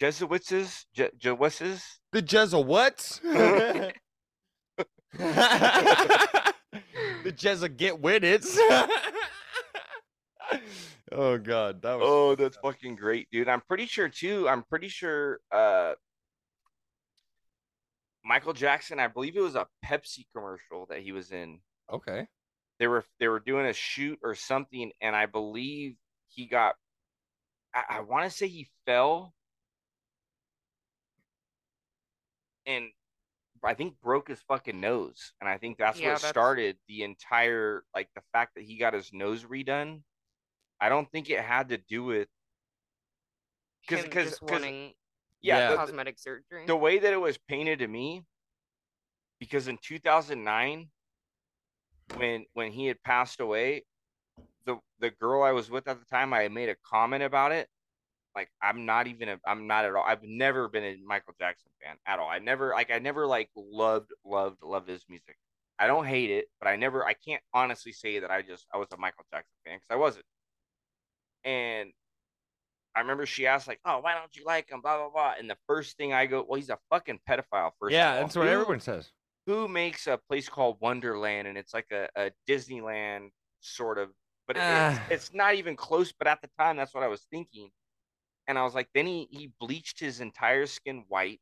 Jesuits, 0.01 0.87
Je- 0.95 1.11
Jesuits. 1.19 1.99
The 2.13 2.23
Jesuits. 2.23 3.19
the 3.23 3.93
Jesuit 7.35 7.77
get 7.77 8.01
with 8.01 8.23
it. 8.25 8.45
oh 11.13 11.39
god, 11.39 11.83
that 11.83 11.99
was. 11.99 12.07
Oh, 12.09 12.35
that's 12.37 12.57
fucking 12.59 12.95
great, 12.97 13.29
dude. 13.33 13.49
I'm 13.49 13.61
pretty 13.63 13.87
sure 13.87 14.09
too. 14.09 14.49
I'm 14.49 14.63
pretty 14.63 14.89
sure 14.89 15.41
uh 15.51 15.95
Michael 18.25 18.53
Jackson, 18.53 19.01
I 19.01 19.09
believe 19.09 19.37
it 19.37 19.41
was 19.41 19.57
a 19.57 19.67
Pepsi 19.85 20.27
commercial 20.35 20.87
that 20.87 21.01
he 21.01 21.13
was 21.13 21.33
in. 21.33 21.61
okay. 21.91 22.27
They 22.79 22.87
were 22.89 23.05
they 23.21 23.29
were 23.29 23.39
doing 23.41 23.67
a 23.67 23.73
shoot 23.73 24.19
or 24.23 24.35
something, 24.35 24.91
and 25.01 25.15
I 25.15 25.27
believe 25.27 25.97
he 26.29 26.47
got 26.47 26.75
I, 27.75 27.85
I 27.89 28.01
want 28.01 28.25
to 28.31 28.37
say 28.37 28.49
he 28.49 28.69
fell 28.87 29.35
and 32.67 32.89
I 33.65 33.75
think 33.75 34.01
broke 34.01 34.29
his 34.29 34.41
fucking 34.43 34.81
nose. 34.81 35.33
And 35.41 35.49
I 35.49 35.59
think 35.59 35.79
that's 35.79 35.99
Yeah, 36.01 36.09
what 36.09 36.15
that's- 36.17 36.31
started 36.31 36.77
the 36.89 37.03
entire 37.05 37.85
like 37.95 38.09
the 38.15 38.23
fact 38.33 38.55
that 38.57 38.65
he 38.65 38.77
got 38.79 38.95
his 38.95 39.13
nose 39.13 39.45
redone. 39.45 40.03
I 40.81 40.89
don't 40.89 41.11
think 41.13 41.31
it 41.31 41.41
had 41.41 41.69
to 41.69 41.79
do 41.79 42.03
with 42.05 42.29
'Cause- 43.89 44.05
Him 44.05 44.11
'cause- 44.11 44.25
just 44.31 44.41
'cause- 44.41 44.51
wanting 44.51 44.95
yeah, 45.43 45.59
Yeah. 45.59 45.71
the- 45.71 45.77
cosmetic 45.77 46.19
surgery. 46.19 46.67
the 46.67 46.77
way 46.77 46.99
that 46.99 47.13
it 47.13 47.21
was 47.21 47.39
painted 47.39 47.81
to 47.81 47.89
me 47.89 48.25
because 49.41 49.69
in 49.69 49.79
2009 49.79 50.89
when 52.17 52.45
when 52.53 52.73
he 52.73 52.87
had 52.87 53.03
passed 53.03 53.41
away 53.41 53.85
the 54.65 54.79
the 55.01 55.11
girl 55.11 55.43
I 55.43 55.53
was 55.53 55.71
with 55.71 55.89
at 55.89 55.99
the 55.99 56.05
time 56.07 56.33
I 56.33 56.43
had 56.43 56.53
made 56.53 56.69
a 56.69 56.77
comment 56.87 57.23
about 57.23 57.53
it 57.53 57.69
like 58.35 58.49
I'm 58.63 58.87
not 58.87 59.07
even 59.09 59.29
a, 59.29 59.41
I'm 59.47 59.67
not 59.67 59.85
at 59.85 59.95
all 59.95 60.05
I've 60.07 60.23
never 60.23 60.69
been 60.69 60.85
a 60.85 60.97
Michael 61.05 61.35
Jackson 61.41 61.71
fan 61.83 61.97
at 62.07 62.19
all 62.19 62.29
I 62.29 62.39
never 62.39 62.71
like 62.71 62.91
I 62.91 62.99
never 62.99 63.27
like 63.27 63.51
loved 63.57 64.11
loved 64.25 64.63
loved 64.63 64.89
his 64.89 65.05
music 65.09 65.37
I 65.79 65.87
don't 65.87 66.07
hate 66.07 66.31
it 66.31 66.47
but 66.61 66.69
I 66.69 66.77
never 66.77 67.05
I 67.05 67.15
can't 67.15 67.43
honestly 67.53 67.93
say 67.93 68.19
that 68.21 68.31
I 68.31 68.43
just 68.43 68.67
I 68.73 68.77
was 68.79 68.89
a 68.93 68.97
Michael 68.97 69.25
Jackson 69.33 69.57
fan 69.65 69.77
because 69.79 69.89
I 69.91 69.97
wasn't 69.97 70.25
and 71.45 71.91
I 72.95 73.01
remember 73.01 73.25
she 73.27 73.47
asked 73.47 73.67
like, 73.69 73.81
"Oh, 73.85 74.01
why 74.01 74.15
don't 74.15 74.35
you 74.37 74.45
like 74.45 74.71
him?" 74.71 74.81
Blah 74.81 74.99
blah 74.99 75.11
blah. 75.11 75.35
And 75.39 75.49
the 75.49 75.57
first 75.67 75.97
thing 75.97 76.13
I 76.13 76.27
go, 76.27 76.45
"Well, 76.47 76.57
he's 76.59 76.69
a 76.71 76.79
fucking 76.91 77.21
pedophile." 77.29 77.73
First, 77.81 77.93
yeah, 77.95 78.17
that's 78.21 78.37
what 78.37 78.47
Who- 78.47 78.53
everyone 78.53 78.81
says. 78.81 79.11
Who 79.47 79.67
makes 79.67 80.07
a 80.07 80.19
place 80.29 80.49
called 80.49 80.77
Wonderland 80.81 81.49
and 81.49 81.59
it's 81.59 81.75
like 81.75 81.91
a, 81.91 82.09
a 82.15 82.31
Disneyland 82.49 83.31
sort 83.61 83.99
of, 83.99 84.11
but 84.47 84.57
it- 84.57 84.63
Ah. 84.63 85.03
it's, 85.11 85.11
it's 85.29 85.35
not 85.35 85.57
even 85.57 85.75
close. 85.75 86.13
But 86.13 86.29
at 86.29 86.41
the 86.43 86.49
time, 86.59 86.77
that's 86.77 86.95
what 86.95 87.03
I 87.03 87.09
was 87.09 87.23
thinking, 87.31 87.71
and 88.47 88.57
I 88.59 88.63
was 88.65 88.75
like, 88.75 88.89
then 88.95 89.07
he 89.07 89.27
he 89.31 89.51
bleached 89.59 89.99
his 89.99 90.21
entire 90.21 90.67
skin 90.67 91.05
white. 91.09 91.41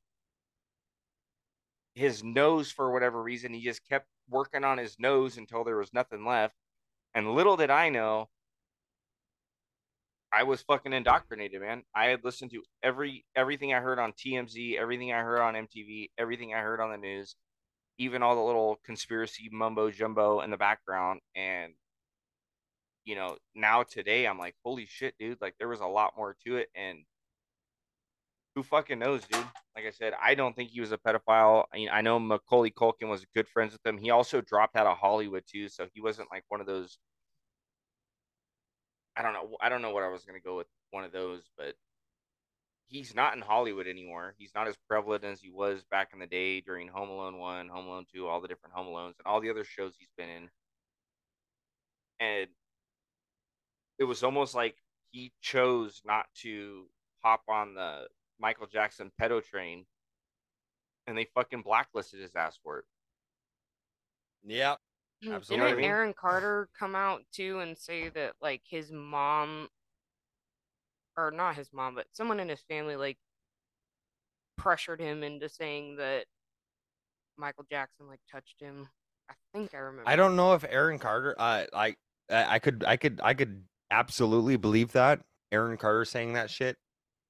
His 1.95 2.23
nose, 2.23 2.71
for 2.71 2.91
whatever 2.93 3.23
reason, 3.23 3.53
he 3.53 3.61
just 3.63 3.87
kept 3.87 4.07
working 4.29 4.65
on 4.65 4.79
his 4.79 4.99
nose 4.99 5.37
until 5.37 5.65
there 5.65 5.77
was 5.77 5.93
nothing 5.93 6.25
left. 6.25 6.55
And 7.15 7.35
little 7.35 7.57
did 7.57 7.69
I 7.71 7.89
know, 7.89 8.29
I 10.33 10.45
was 10.45 10.63
fucking 10.63 10.93
indoctrinated, 10.93 11.61
man. 11.61 11.83
I 11.95 12.07
had 12.07 12.25
listened 12.25 12.53
to 12.53 12.63
every 12.83 13.25
everything 13.35 13.75
I 13.75 13.81
heard 13.81 13.99
on 13.99 14.13
TMZ, 14.13 14.79
everything 14.79 15.13
I 15.13 15.21
heard 15.21 15.41
on 15.41 15.55
MTV, 15.55 16.11
everything 16.19 16.55
I 16.55 16.61
heard 16.61 16.81
on 16.81 16.91
the 16.91 16.97
news, 16.99 17.35
even 17.99 18.23
all 18.23 18.37
the 18.37 18.43
little 18.43 18.81
conspiracy 18.85 19.49
mumbo 19.51 19.91
jumbo 19.91 20.41
in 20.41 20.51
the 20.51 20.57
background. 20.57 21.21
And 21.35 21.75
you 23.05 23.17
know, 23.17 23.37
now 23.55 23.83
today 23.83 24.27
I'm 24.27 24.39
like, 24.39 24.55
holy 24.65 24.87
shit, 24.87 25.15
dude! 25.19 25.41
Like 25.41 25.55
there 25.59 25.69
was 25.69 25.81
a 25.81 25.87
lot 25.87 26.13
more 26.17 26.37
to 26.47 26.59
it, 26.59 26.69
and 26.77 26.99
who 28.55 28.63
fucking 28.63 28.99
knows, 28.99 29.23
dude? 29.27 29.45
Like 29.75 29.87
I 29.87 29.91
said, 29.91 30.13
I 30.23 30.35
don't 30.35 30.55
think 30.55 30.71
he 30.71 30.81
was 30.81 30.93
a 30.93 30.99
pedophile. 30.99 31.65
I 31.73 31.77
mean, 31.77 31.89
I 31.93 32.03
know 32.03 32.19
Macaulay 32.19 32.71
Culkin 32.71 33.09
was 33.09 33.25
good 33.35 33.49
friends 33.49 33.73
with 33.73 33.85
him. 33.85 33.99
He 33.99 34.11
also 34.11 34.41
dropped 34.41 34.77
out 34.77 34.87
of 34.87 34.97
Hollywood 34.99 35.45
too, 35.47 35.69
so 35.69 35.87
he 35.95 36.01
wasn't 36.01 36.29
like 36.33 36.45
one 36.49 36.61
of 36.61 36.67
those 36.67 36.99
I 39.17 39.23
don't 39.23 39.33
know. 39.33 39.57
I 39.61 39.69
don't 39.69 39.83
know 39.83 39.93
what 39.93 40.05
I 40.05 40.09
was 40.09 40.25
gonna 40.25 40.41
go 40.41 40.57
with 40.57 40.69
one 40.91 41.05
of 41.05 41.13
those, 41.13 41.43
but 41.57 41.75
he's 42.87 43.15
not 43.15 43.35
in 43.35 43.41
Hollywood 43.41 43.87
anymore. 43.87 44.35
He's 44.39 44.53
not 44.55 44.69
as 44.69 44.77
prevalent 44.89 45.25
as 45.25 45.41
he 45.41 45.51
was 45.51 45.85
back 45.91 46.11
in 46.13 46.19
the 46.19 46.27
day 46.27 46.61
during 46.61 46.89
Home 46.89 47.09
Alone 47.09 47.39
One, 47.39 47.69
Home 47.69 47.87
Alone 47.87 48.07
Two, 48.13 48.27
all 48.27 48.41
the 48.41 48.49
different 48.49 48.75
Home 48.75 48.87
Alones, 48.87 49.19
and 49.19 49.27
all 49.27 49.41
the 49.41 49.51
other 49.51 49.65
shows 49.65 49.95
he's 49.99 50.13
been 50.17 50.29
in. 50.29 50.51
And 52.19 52.49
it 53.99 54.05
was 54.05 54.23
almost 54.23 54.55
like 54.55 54.77
he 55.11 55.33
chose 55.41 56.03
not 56.05 56.27
to 56.43 56.87
hop 57.23 57.43
on 57.49 57.75
the 57.75 58.09
Michael 58.39 58.67
Jackson 58.67 59.11
pedo 59.21 59.45
train, 59.45 59.87
and 61.07 61.17
they 61.17 61.27
fucking 61.35 61.63
blacklisted 61.63 62.21
his 62.21 62.35
ass 62.35 62.59
for 62.63 62.79
it. 62.79 62.85
Yeah. 64.45 64.77
Didn't 65.21 65.37
Absolutely. 65.37 65.75
mean? 65.75 65.85
Aaron 65.85 66.15
Carter 66.19 66.69
come 66.79 66.95
out 66.95 67.23
too 67.33 67.61
and 67.61 67.77
say 67.77 68.09
that 68.11 68.33
like 68.41 68.63
his 68.65 68.91
mom, 68.91 69.69
or 71.17 71.31
not 71.31 71.57
his 71.57 71.69
mom, 71.73 71.95
but 71.95 72.07
someone 72.13 72.41
in 72.41 72.49
his 72.49 72.63
family 72.63 72.97
like 72.97 73.19
pressured 74.57 75.01
him 75.01 75.23
into 75.23 75.49
saying 75.49 75.97
that 75.97 76.25
Michael 77.37 77.67
Jackson 77.71 78.09
like 78.09 78.21
touched 78.31 78.61
him. 78.61 78.89
I 79.31 79.35
think 79.53 79.75
I 79.75 79.79
remember. 79.79 80.09
I 80.09 80.17
don't 80.17 80.37
know 80.37 80.55
if 80.55 80.65
Aaron 80.69 80.99
Carter. 80.99 81.35
Uh, 81.39 81.67
I 82.31 82.59
could 82.59 82.85
I 82.87 82.97
could 82.97 83.21
I 83.23 83.35
could 83.35 83.65
absolutely 83.91 84.57
believe 84.57 84.93
that 84.93 85.21
Aaron 85.53 85.77
Carter 85.77 86.05
saying 86.05 86.35
that 86.35 86.51
shit. 86.51 86.77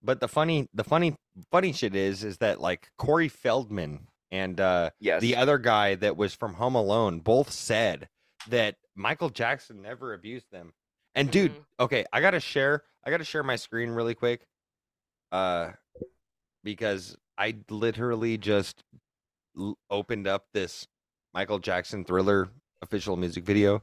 But 0.03 0.21
the 0.21 0.29
funny 0.29 0.69
the 0.73 0.85
funny 0.85 1.17
funny 1.51 1.73
shit 1.73 1.95
is 1.95 2.25
is 2.25 2.39
that 2.39 2.61
like 2.61 2.89
Corey 2.99 3.29
Feldman 3.29 4.07
and 4.31 4.61
uh 4.61 4.91
Yes. 5.01 5.21
the 5.23 5.37
other 5.37 5.59
guy 5.59 5.95
that 5.97 6.17
was 6.17 6.35
from 6.35 6.55
Home 6.55 6.75
Alone 6.75 7.21
both 7.21 7.51
said 7.51 8.09
that 8.49 8.77
Michael 8.95 9.31
Jackson 9.31 9.83
never 9.83 10.13
abused 10.15 10.51
them. 10.51 10.73
And 11.15 11.31
dude, 11.31 11.53
Mhm. 11.53 11.65
okay, 11.81 12.05
I 12.13 12.21
gotta 12.21 12.41
share. 12.41 12.85
I 13.05 13.11
gotta 13.11 13.25
share 13.25 13.43
my 13.43 13.57
screen 13.57 13.91
really 13.91 14.15
quick, 14.15 14.47
uh, 15.33 15.73
because 16.63 17.17
I 17.39 17.57
literally 17.71 18.37
just 18.39 18.85
l- 19.59 19.79
opened 19.89 20.27
up 20.27 20.47
this 20.53 20.87
Michael 21.35 21.59
Jackson 21.59 22.05
Thriller 22.05 22.51
official 22.83 23.17
music 23.17 23.45
video. 23.45 23.83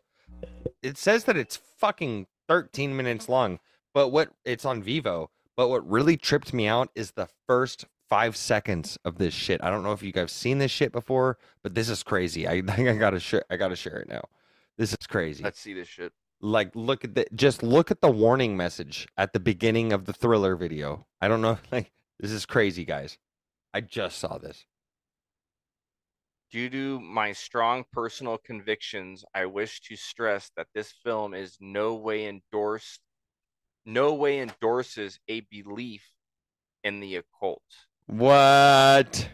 It 0.82 0.98
says 0.98 1.24
that 1.26 1.38
it's 1.38 1.58
fucking 1.58 2.28
13 2.48 2.96
minutes 2.96 3.28
long, 3.28 3.60
but 3.94 4.10
what 4.10 4.32
it's 4.46 4.66
on 4.66 4.84
Vevo. 4.84 5.30
But 5.56 5.70
what 5.70 5.88
really 5.90 6.18
tripped 6.18 6.54
me 6.54 6.68
out 6.68 6.90
is 6.96 7.12
the 7.12 7.28
first 7.48 7.86
five 8.10 8.36
seconds 8.36 8.98
of 9.06 9.17
this 9.17 9.34
shit. 9.34 9.62
I 9.63 9.70
don't 9.70 9.84
know 9.84 9.91
if 9.91 10.04
you 10.04 10.12
guys 10.12 10.32
seen 10.32 10.58
this 10.58 10.72
shit 10.72 10.91
before, 10.91 11.38
but 11.63 11.76
this 11.76 11.89
is 11.89 12.04
crazy. 12.04 12.48
I 12.48 12.62
think 12.62 12.88
I 12.88 12.96
gotta 12.96 13.20
share. 13.20 13.43
I 13.50 13.58
gotta 13.58 13.76
share 13.76 13.98
it 13.98 14.10
now. 14.10 14.24
This 14.78 14.91
is 14.91 15.08
crazy. 15.08 15.43
Let's 15.43 15.60
see 15.60 15.74
this 15.74 15.88
shit. 15.88 16.13
like, 16.41 16.76
look 16.76 17.04
at 17.04 17.15
the 17.15 17.26
just 17.36 17.63
look 17.63 17.91
at 17.91 18.02
the 18.02 18.12
warning 18.12 18.56
message 18.56 19.08
at 19.17 19.34
the 19.34 19.39
beginning 19.39 19.93
of 19.93 20.06
the 20.06 20.13
thriller 20.13 20.56
video. 20.56 21.06
I 21.22 21.28
don't 21.28 21.41
know. 21.41 21.58
Like, 21.72 21.91
this 22.20 22.32
is 22.32 22.46
crazy, 22.46 22.86
guys. 22.86 23.17
I 23.74 23.82
just 23.82 24.17
saw 24.17 24.38
this. 24.38 24.65
Due 26.50 26.70
to 26.70 27.00
my 27.02 27.34
strong 27.34 27.84
personal 27.91 28.38
convictions, 28.38 29.26
I 29.36 29.46
wish 29.46 29.82
to 29.82 29.96
stress 29.98 30.50
that 30.56 30.67
this 30.74 30.93
film 31.04 31.34
is 31.34 31.58
no 31.60 31.96
way 31.96 32.28
endorsed, 32.28 33.02
no 33.86 34.13
way 34.13 34.39
endorses 34.39 35.20
a 35.28 35.41
belief 35.41 36.10
in 36.84 37.02
the 37.02 37.17
occult. 37.17 37.62
What? 38.08 39.30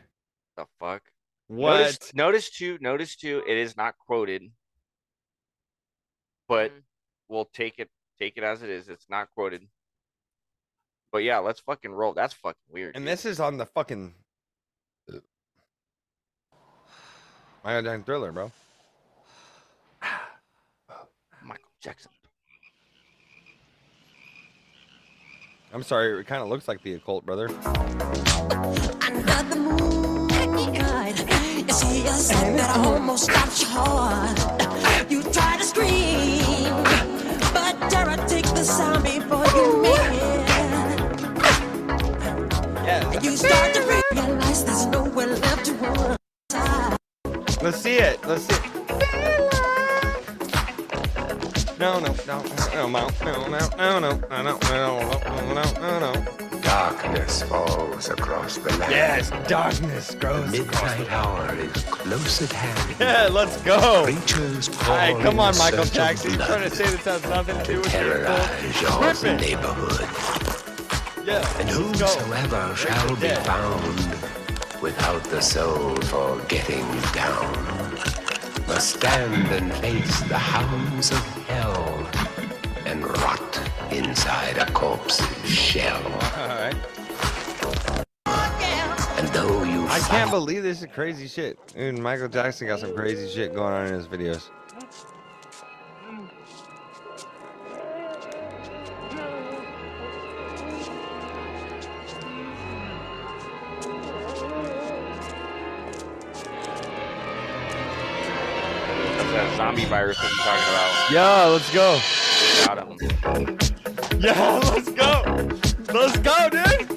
The 0.58 0.66
fuck? 0.80 1.04
What? 1.48 1.78
Notice, 1.80 2.14
notice 2.16 2.50
too. 2.50 2.78
Notice 2.82 3.16
too. 3.16 3.44
It 3.48 3.58
is 3.58 3.78
not 3.78 3.96
quoted, 4.00 4.52
but 6.48 6.72
Mhm. 6.72 6.84
we'll 7.30 7.46
take 7.46 7.80
it 7.80 7.90
take 8.20 8.38
it 8.38 8.44
as 8.44 8.62
it 8.64 8.70
is. 8.70 8.90
It's 8.90 9.10
not 9.10 9.30
quoted. 9.32 9.68
But 11.12 11.20
yeah, 11.24 11.38
let's 11.40 11.60
fucking 11.60 11.92
roll. 11.92 12.14
That's 12.14 12.34
fucking 12.34 12.62
weird. 12.70 12.96
And 12.96 13.06
dude. 13.06 13.12
this 13.12 13.26
is 13.26 13.40
on 13.40 13.58
the 13.58 13.66
fucking 13.68 14.16
Michael 17.64 17.82
Jackson 17.84 18.04
Thriller, 18.04 18.32
bro. 18.32 18.52
Michael 21.44 21.70
Jackson. 21.82 22.12
I'm 25.72 25.84
sorry, 25.84 26.20
it 26.20 26.28
kind 26.28 26.42
of 26.44 26.50
looks 26.50 26.68
like 26.68 26.82
the 26.84 26.94
occult, 26.94 27.26
brother 27.26 27.50
at 29.30 29.50
the 29.50 29.56
moonlight. 29.56 31.18
You 31.68 31.74
see 31.74 32.06
a 32.08 32.14
sight 32.14 32.58
that 32.58 32.78
almost 32.78 33.26
stops 33.26 33.62
your 33.62 33.70
heart. 33.72 34.40
You 35.10 35.24
try 35.24 35.58
to 35.58 35.64
scream, 35.64 36.64
but 37.54 37.76
Tara 37.90 38.18
takes 38.28 38.52
the 38.52 38.64
sound 38.64 39.04
before 39.04 39.46
you 39.56 39.82
mean 39.82 40.14
it. 40.14 40.34
You 43.24 43.38
start 43.38 43.74
to 43.76 43.82
realize 43.82 44.64
there's 44.66 44.86
nowhere 44.88 45.28
left 45.28 45.66
to 45.66 45.74
run. 45.74 46.18
Let's 47.62 47.80
see 47.80 47.98
it. 47.98 48.20
Let's 48.28 48.44
see. 48.44 48.56
It. 48.56 48.60
No, 51.80 52.00
no, 52.00 52.14
no, 52.28 52.42
no, 52.74 52.88
no, 52.88 52.88
no, 52.88 53.08
no, 53.20 54.00
no, 54.00 54.00
no, 54.00 54.00
no, 54.00 54.20
no, 54.40 54.60
no, 54.70 55.04
no, 55.54 55.64
no, 55.82 56.14
no. 56.14 56.43
Darkness 56.74 57.44
falls 57.44 58.10
across 58.10 58.58
the 58.58 58.76
land. 58.78 58.92
Yes, 58.92 59.30
darkness 59.48 60.08
The 60.08 60.18
grows 60.18 60.58
across 60.60 60.98
midnight 60.98 61.12
hour 61.12 61.56
is 61.56 61.84
close 61.84 62.42
at 62.42 62.52
hand. 62.52 62.96
Yeah, 63.00 63.30
let's 63.32 63.62
go. 63.62 64.06
Creatures 64.06 64.70
All 64.70 64.76
crawl 64.78 64.98
right, 64.98 65.22
come 65.22 65.40
on, 65.40 65.56
Michael 65.60 65.86
Jackson. 65.86 66.32
You're 66.34 66.48
trying 66.48 66.68
to 66.68 66.76
say 66.76 66.86
this 66.86 67.06
has 67.06 67.22
nothing 67.26 67.60
to 67.60 67.64
do 67.64 67.78
with 67.78 67.90
terrorize 67.90 68.82
your 68.82 68.90
your 68.90 69.02
Rip 69.04 69.40
neighborhood. 69.40 70.08
Yeah, 71.28 71.48
And 71.60 71.70
let's 71.70 72.00
go. 72.02 72.08
whosoever 72.08 72.76
shall 72.76 73.16
be 73.18 73.22
dead. 73.22 73.46
found 73.46 74.82
without 74.82 75.24
the 75.26 75.42
soul 75.42 75.96
for 76.10 76.40
getting 76.48 76.88
down 77.14 77.54
must 78.68 78.96
stand 78.96 79.48
and 79.52 79.72
face 79.76 80.22
the 80.22 80.38
hounds 80.40 81.12
of 81.12 81.33
inside 84.54 84.70
a 84.70 84.72
corpse's 84.72 85.50
shell. 85.50 86.02
All 86.04 86.48
right. 86.48 86.76
And 89.18 89.28
though 89.30 89.64
you 89.64 89.86
I 89.86 90.00
fight 90.00 90.10
can't 90.10 90.32
believe 90.32 90.64
this 90.64 90.82
is 90.82 90.88
crazy 90.94 91.28
shit. 91.28 91.58
Dude, 91.76 91.98
Michael 92.00 92.28
Jackson 92.28 92.68
got 92.68 92.80
some 92.80 92.96
crazy 92.96 93.30
shit 93.30 93.54
going 93.54 93.74
on 93.74 93.88
in 93.88 93.94
his 93.94 94.08
videos. 94.08 94.50
That's 109.16 109.32
that 109.32 109.58
zombie 109.58 109.86
virus 109.86 110.18
that 110.18 110.30
you're 110.30 110.46
talking 110.46 110.74
about. 110.74 111.12
Yeah, 111.12 111.46
let's 111.46 111.74
go. 111.74 112.00
Got 112.66 113.60
him. 113.60 113.73
Yeah, 114.20 114.60
let's 114.72 114.90
go. 114.92 115.50
Let's 115.94 116.18
go, 116.20 116.50
dude. 116.50 116.90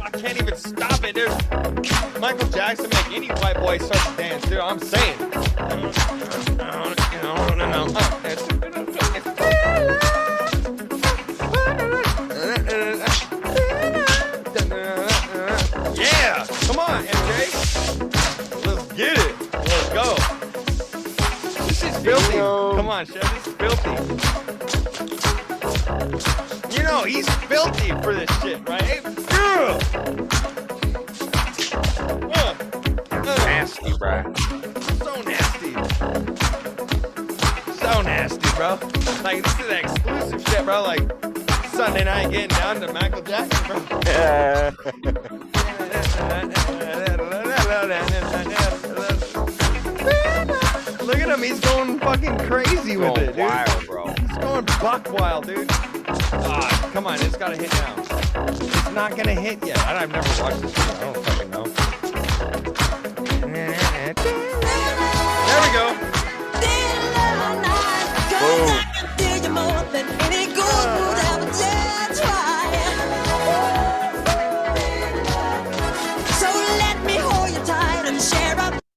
I 0.00 0.10
can't 0.12 0.40
even 0.40 0.56
stop 0.56 1.04
it, 1.04 1.14
dude. 1.14 1.30
Michael 2.20 2.48
Jackson 2.48 2.88
make 2.90 3.12
any 3.12 3.28
white 3.28 3.56
boy 3.56 3.78
start 3.78 4.10
to 4.10 4.16
dance, 4.22 4.44
dude. 4.48 4.58
I'm 4.58 4.78
saying. 4.78 5.18
Uh, 6.60 6.94
on, 22.92 23.06
Chef. 23.06 23.46
Is 23.46 23.54
filthy. 23.54 23.90
You 26.76 26.82
know, 26.82 27.04
he's 27.04 27.28
filthy 27.46 27.88
for 28.02 28.14
this 28.14 28.28
shit, 28.42 28.68
right? 28.68 28.82
Hey, 28.82 29.00
girl. 29.00 29.80
Uh, 32.34 32.54
uh, 33.10 33.36
Nasty, 33.46 33.92
bruh. 33.92 34.24
so 34.98 35.22
nasty. 35.22 35.72
So 37.78 38.02
nasty, 38.02 38.50
bro. 38.56 38.78
Like, 39.22 39.42
this 39.42 39.58
is 39.60 39.70
exclusive 39.70 40.42
shit, 40.48 40.64
bro. 40.66 40.82
Like, 40.82 41.10
Sunday 41.68 42.04
night 42.04 42.30
getting 42.30 42.48
down 42.48 42.80
to 42.82 42.92
Michael 42.92 43.22
Jackson, 43.22 43.66
bro. 43.68 43.76
At 44.06 44.74
him, 51.32 51.42
he's 51.42 51.60
going 51.60 51.98
fucking 51.98 52.36
crazy 52.38 52.96
with 52.96 53.14
Going 53.14 53.20
it, 53.22 53.26
dude. 53.28 53.36
wild, 53.36 53.86
bro. 53.86 54.06
He's 54.08 54.38
going 54.38 54.64
buck 54.64 55.10
wild, 55.12 55.46
dude. 55.46 55.66
Ah, 55.70 56.90
come 56.92 57.06
on, 57.06 57.14
it's 57.14 57.36
gotta 57.36 57.56
hit 57.56 57.72
now. 57.72 57.94
It's 57.98 58.90
not 58.92 59.16
gonna 59.16 59.34
hit 59.34 59.64
yet. 59.66 59.78
I- 59.78 60.02
I've 60.02 60.10
never 60.12 60.42
watched 60.42 60.60
this 60.60 60.72
video. 60.72 60.94
I 60.94 61.12
don't 61.12 61.24
fucking 61.24 61.50
know. 61.50 61.64
There 65.46 65.60
we 65.60 65.72
go. 65.72 66.08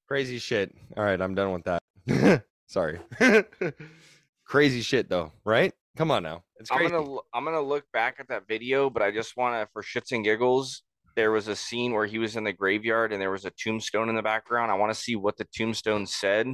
Crazy 0.08 0.38
shit. 0.38 0.74
All 0.96 1.04
right, 1.04 1.20
I'm 1.20 1.36
done 1.36 1.52
with 1.52 1.64
that. 1.64 1.85
Sorry. 2.68 3.00
crazy 4.46 4.82
shit 4.82 5.10
though, 5.10 5.32
right? 5.44 5.74
Come 5.98 6.12
on 6.12 6.24
now. 6.24 6.44
It's 6.58 6.72
I'm 6.72 6.78
crazy. 6.78 6.92
gonna 6.92 7.06
l- 7.06 7.26
I'm 7.34 7.46
gonna 7.46 7.62
look 7.62 7.86
back 7.94 8.18
at 8.20 8.28
that 8.30 8.48
video, 8.48 8.90
but 8.90 9.02
I 9.02 9.12
just 9.12 9.38
want 9.38 9.56
to, 9.56 9.68
for 9.72 9.82
shits 9.82 10.12
and 10.12 10.24
giggles, 10.24 10.84
there 11.16 11.32
was 11.32 11.48
a 11.48 11.56
scene 11.56 11.94
where 11.94 12.06
he 12.06 12.18
was 12.20 12.36
in 12.36 12.44
the 12.44 12.54
graveyard 12.54 13.14
and 13.14 13.22
there 13.22 13.32
was 13.32 13.46
a 13.46 13.52
tombstone 13.52 14.10
in 14.10 14.16
the 14.16 14.22
background. 14.22 14.72
I 14.72 14.76
want 14.76 14.94
to 14.94 15.00
see 15.00 15.16
what 15.16 15.38
the 15.38 15.46
tombstone 15.56 16.06
said. 16.06 16.48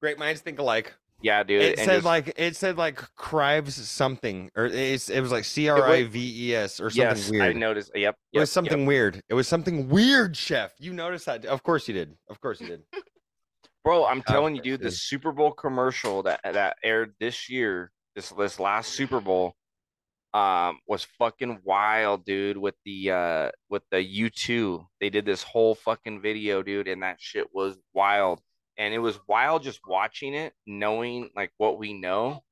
Great 0.00 0.18
minds 0.18 0.40
think 0.40 0.58
alike. 0.58 0.94
Yeah, 1.22 1.42
dude. 1.42 1.62
It 1.62 1.78
and 1.78 1.86
said 1.86 1.94
just- 1.96 2.04
like 2.04 2.32
it 2.36 2.56
said 2.56 2.76
like 2.76 2.96
Crives 3.16 3.76
something, 3.76 4.50
or 4.56 4.66
it's 4.66 5.08
it 5.10 5.20
was 5.20 5.32
like 5.32 5.44
C 5.44 5.68
R 5.68 5.82
I 5.86 6.04
V 6.04 6.48
E 6.50 6.54
S 6.54 6.80
or 6.80 6.90
something 6.90 7.02
yes, 7.02 7.30
weird. 7.30 7.42
I 7.42 7.52
noticed. 7.52 7.90
Yep, 7.94 8.16
It 8.32 8.38
was 8.40 8.52
something 8.52 8.80
yep. 8.80 8.88
weird. 8.88 9.22
It 9.28 9.34
was 9.34 9.48
something 9.48 9.88
weird, 9.88 10.36
Chef. 10.36 10.72
You 10.78 10.92
noticed 10.92 11.26
that? 11.26 11.44
Of 11.46 11.62
course 11.62 11.86
you 11.88 11.94
did. 11.94 12.14
Of 12.28 12.40
course 12.40 12.60
you 12.60 12.66
did. 12.66 12.82
Bro, 13.84 14.06
I'm 14.06 14.22
telling 14.22 14.56
you, 14.56 14.62
dude, 14.62 14.80
the. 14.80 14.90
Super 14.90 15.30
Bowl 15.32 15.52
commercial 15.52 16.22
that 16.24 16.40
that 16.44 16.78
aired 16.82 17.14
this 17.20 17.50
year, 17.50 17.92
this 18.16 18.30
this 18.30 18.58
last 18.58 18.92
Super 18.92 19.20
Bowl, 19.20 19.54
um, 20.32 20.78
was 20.88 21.04
fucking 21.18 21.60
wild, 21.64 22.24
dude. 22.24 22.56
With 22.56 22.76
the 22.86 23.10
uh 23.10 23.50
with 23.68 23.82
the 23.90 23.98
U2, 23.98 24.86
they 25.00 25.10
did 25.10 25.26
this 25.26 25.42
whole 25.42 25.74
fucking 25.74 26.22
video, 26.22 26.62
dude, 26.62 26.88
and 26.88 27.02
that 27.02 27.20
shit 27.20 27.48
was 27.52 27.76
wild. 27.92 28.40
And 28.78 28.92
it 28.94 28.98
was 28.98 29.20
wild 29.28 29.62
just 29.62 29.80
watching 29.86 30.34
it, 30.34 30.52
knowing 30.66 31.30
like 31.36 31.52
what 31.58 31.78
we 31.78 31.92
know, 31.92 32.42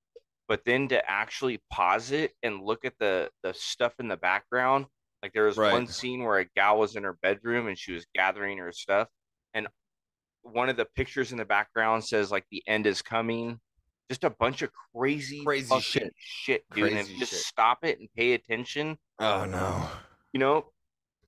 but 0.49 0.64
then 0.64 0.87
to 0.88 1.11
actually 1.11 1.61
pause 1.71 2.12
it 2.12 2.33
and 2.42 2.62
look 2.62 2.85
at 2.85 2.95
the 3.01 3.31
the 3.42 3.55
stuff 3.55 3.95
in 3.99 4.09
the 4.09 4.16
background. 4.18 4.87
Like 5.23 5.33
there 5.33 5.47
was 5.47 5.57
Right. 5.57 5.73
one 5.73 5.87
scene 5.87 6.25
where 6.25 6.38
a 6.38 6.45
gal 6.45 6.79
was 6.79 6.95
in 6.97 7.05
her 7.05 7.16
bedroom 7.23 7.68
and 7.68 7.79
she 7.79 7.92
was 7.92 8.07
gathering 8.14 8.59
her 8.59 8.73
stuff, 8.73 9.09
one 10.42 10.68
of 10.68 10.76
the 10.76 10.85
pictures 10.85 11.33
in 11.33 11.38
the 11.38 11.44
background 11.44 12.05
says 12.05 12.31
like 12.31 12.44
the 12.50 12.62
end 12.66 12.87
is 12.87 13.02
coming. 13.02 13.59
Just 14.11 14.24
a 14.24 14.31
bunch 14.31 14.62
of 14.62 14.70
crazy, 14.94 15.42
Crazy 15.44 15.81
shit. 15.81 16.12
shit, 16.18 16.64
dude. 16.74 16.88
and 16.88 16.98
if 16.98 17.05
Crazy 17.07 17.12
you 17.14 17.18
just 17.20 17.33
shit. 17.33 17.40
stop 17.42 17.78
it 17.85 17.98
and 17.98 18.09
pay 18.16 18.35
attention, 18.35 18.98
Oh 19.18 19.44
no, 19.46 19.88
you 20.33 20.40
know, 20.40 20.66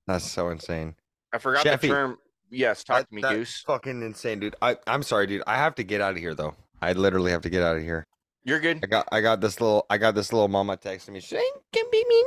that's 0.06 0.24
so 0.30 0.50
insane. 0.50 0.94
I 1.32 1.38
forgot 1.38 1.80
the 1.80 1.88
term. 1.88 2.18
Yes, 2.50 2.84
talk 2.84 2.98
That- 2.98 3.08
to 3.08 3.14
me, 3.14 3.22
that's 3.22 3.34
Goose. 3.34 3.62
Fucking 3.66 4.02
insane, 4.02 4.40
dude. 4.40 4.56
I 4.60 4.76
I'm 4.86 5.02
sorry, 5.02 5.26
dude. 5.26 5.42
I 5.46 5.56
have 5.56 5.74
to 5.76 5.82
get 5.84 6.00
out 6.00 6.12
of 6.12 6.18
here 6.18 6.34
though. 6.34 6.54
I 6.82 6.92
literally 6.92 7.30
have 7.30 7.40
to 7.42 7.48
get 7.50 7.62
out 7.62 7.76
of 7.76 7.82
here. 7.82 8.06
You're 8.44 8.60
good. 8.60 8.80
I 8.82 8.86
got 8.86 9.08
I 9.10 9.20
got 9.22 9.40
this 9.40 9.60
little 9.60 9.86
I 9.88 9.96
got 9.98 10.14
this 10.14 10.32
little 10.32 10.48
mama 10.48 10.76
texting 10.76 11.10
me 11.10 11.20
saying, 11.20 11.42
"Come 11.74 11.90
pick 11.90 12.06
me, 12.06 12.24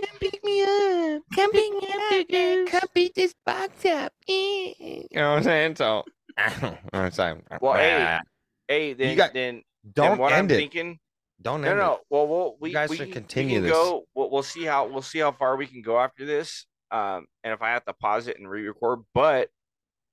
come 0.00 0.18
pick 0.18 0.44
me 0.44 0.62
up, 0.62 1.22
come 1.34 1.52
pick 1.52 1.72
me 1.72 1.88
up, 1.88 2.68
come 2.68 2.88
beat 2.92 3.14
this 3.14 3.34
box 3.44 3.84
up." 3.86 4.12
You 4.28 5.06
know 5.14 5.30
what 5.30 5.36
I'm 5.38 5.42
saying? 5.44 5.76
So, 5.76 6.04
I'm 6.92 7.10
saying, 7.12 7.42
Well, 7.60 7.74
hey, 7.74 8.18
Hey, 8.68 8.92
then 8.94 9.16
got- 9.16 9.32
then 9.32 9.62
don't 9.92 10.10
then 10.10 10.18
what 10.18 10.32
I'm 10.32 10.40
end 10.40 10.52
it. 10.52 10.56
thinking. 10.56 10.98
Don't 11.40 11.60
No, 11.60 11.68
end 11.70 11.78
no. 11.78 11.92
it. 11.94 12.00
Well, 12.10 12.26
we'll 12.26 12.56
we, 12.60 12.72
guys 12.72 12.90
we 12.90 12.96
should 12.96 13.06
can, 13.12 13.12
continue 13.22 13.60
we 13.60 13.68
this. 13.68 13.72
go. 13.72 14.04
We'll, 14.14 14.30
we'll 14.30 14.42
see 14.42 14.64
how 14.64 14.88
we'll 14.88 15.02
see 15.02 15.20
how 15.20 15.30
far 15.32 15.56
we 15.56 15.66
can 15.66 15.82
go 15.82 16.00
after 16.00 16.26
this. 16.26 16.66
Um, 16.90 17.26
and 17.44 17.52
if 17.52 17.62
I 17.62 17.70
have 17.70 17.84
to 17.84 17.92
pause 17.92 18.26
it 18.26 18.38
and 18.38 18.48
re-record, 18.50 19.00
but 19.14 19.48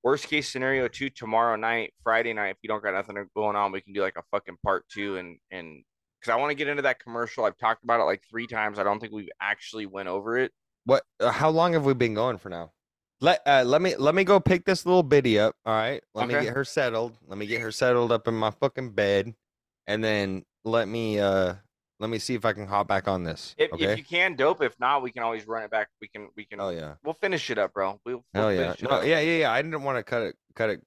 worst 0.03 0.27
case 0.27 0.51
scenario 0.51 0.87
too, 0.87 1.09
tomorrow 1.09 1.55
night, 1.55 1.93
Friday 2.03 2.33
night, 2.33 2.49
if 2.49 2.57
you 2.61 2.67
don't 2.67 2.83
got 2.83 2.93
nothing 2.93 3.15
going 3.35 3.55
on, 3.55 3.71
we 3.71 3.81
can 3.81 3.93
do 3.93 4.01
like 4.01 4.17
a 4.17 4.23
fucking 4.31 4.57
part 4.63 4.85
two 4.89 5.17
and 5.17 5.37
and 5.51 5.83
because 6.19 6.33
I 6.33 6.37
want 6.37 6.51
to 6.51 6.55
get 6.55 6.67
into 6.67 6.83
that 6.83 6.99
commercial. 6.99 7.45
I've 7.45 7.57
talked 7.57 7.83
about 7.83 7.99
it 7.99 8.03
like 8.03 8.23
three 8.29 8.47
times. 8.47 8.79
I 8.79 8.83
don't 8.83 8.99
think 8.99 9.11
we've 9.11 9.29
actually 9.41 9.85
went 9.85 10.07
over 10.07 10.37
it. 10.37 10.51
What? 10.85 11.03
Uh, 11.19 11.31
how 11.31 11.49
long 11.49 11.73
have 11.73 11.85
we 11.85 11.93
been 11.93 12.13
going 12.13 12.37
for 12.37 12.49
now? 12.49 12.71
Let 13.19 13.41
uh, 13.45 13.63
let 13.65 13.81
me 13.81 13.95
let 13.95 14.15
me 14.15 14.23
go 14.23 14.39
pick 14.39 14.65
this 14.65 14.85
little 14.85 15.03
biddy 15.03 15.39
up. 15.39 15.55
All 15.65 15.73
right. 15.73 16.01
Let 16.13 16.27
me 16.27 16.33
get 16.33 16.53
her 16.53 16.65
settled. 16.65 17.17
Let 17.27 17.37
me 17.37 17.45
get 17.45 17.61
her 17.61 17.71
settled 17.71 18.11
up 18.11 18.27
in 18.27 18.33
my 18.33 18.51
fucking 18.51 18.91
bed, 18.91 19.33
and 19.87 20.03
then 20.03 20.43
let 20.65 20.87
me 20.87 21.19
uh 21.19 21.55
let 21.99 22.09
me 22.09 22.19
see 22.19 22.33
if 22.35 22.43
I 22.45 22.53
can 22.53 22.67
hop 22.67 22.87
back 22.87 23.07
on 23.07 23.23
this. 23.23 23.55
If, 23.57 23.71
okay. 23.73 23.85
if 23.85 23.97
you 23.97 24.03
can, 24.03 24.35
dope. 24.35 24.61
If 24.61 24.79
not, 24.79 25.01
we 25.03 25.11
can 25.11 25.23
always 25.23 25.47
run 25.47 25.63
it 25.63 25.71
back. 25.71 25.89
We 26.01 26.07
can 26.07 26.29
we 26.35 26.45
can. 26.45 26.59
oh 26.59 26.69
yeah. 26.69 26.93
We'll 27.03 27.13
finish 27.15 27.49
it 27.49 27.57
up, 27.57 27.73
bro. 27.73 27.99
We'll, 28.05 28.23
we'll 28.33 28.43
Hell 28.43 28.53
yeah. 28.53 28.75
No, 28.81 28.89
up. 28.89 29.05
yeah, 29.05 29.19
yeah, 29.19 29.37
yeah. 29.39 29.51
I 29.51 29.61
didn't 29.61 29.83
want 29.83 29.97
to 29.97 30.03
cut 30.03 30.23
it 30.23 30.35
cut 30.55 30.69
it 30.69 30.81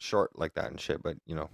short 0.00 0.30
like 0.38 0.54
that 0.54 0.70
and 0.70 0.80
shit, 0.80 1.02
but 1.02 1.16
you 1.26 1.34
know, 1.34 1.50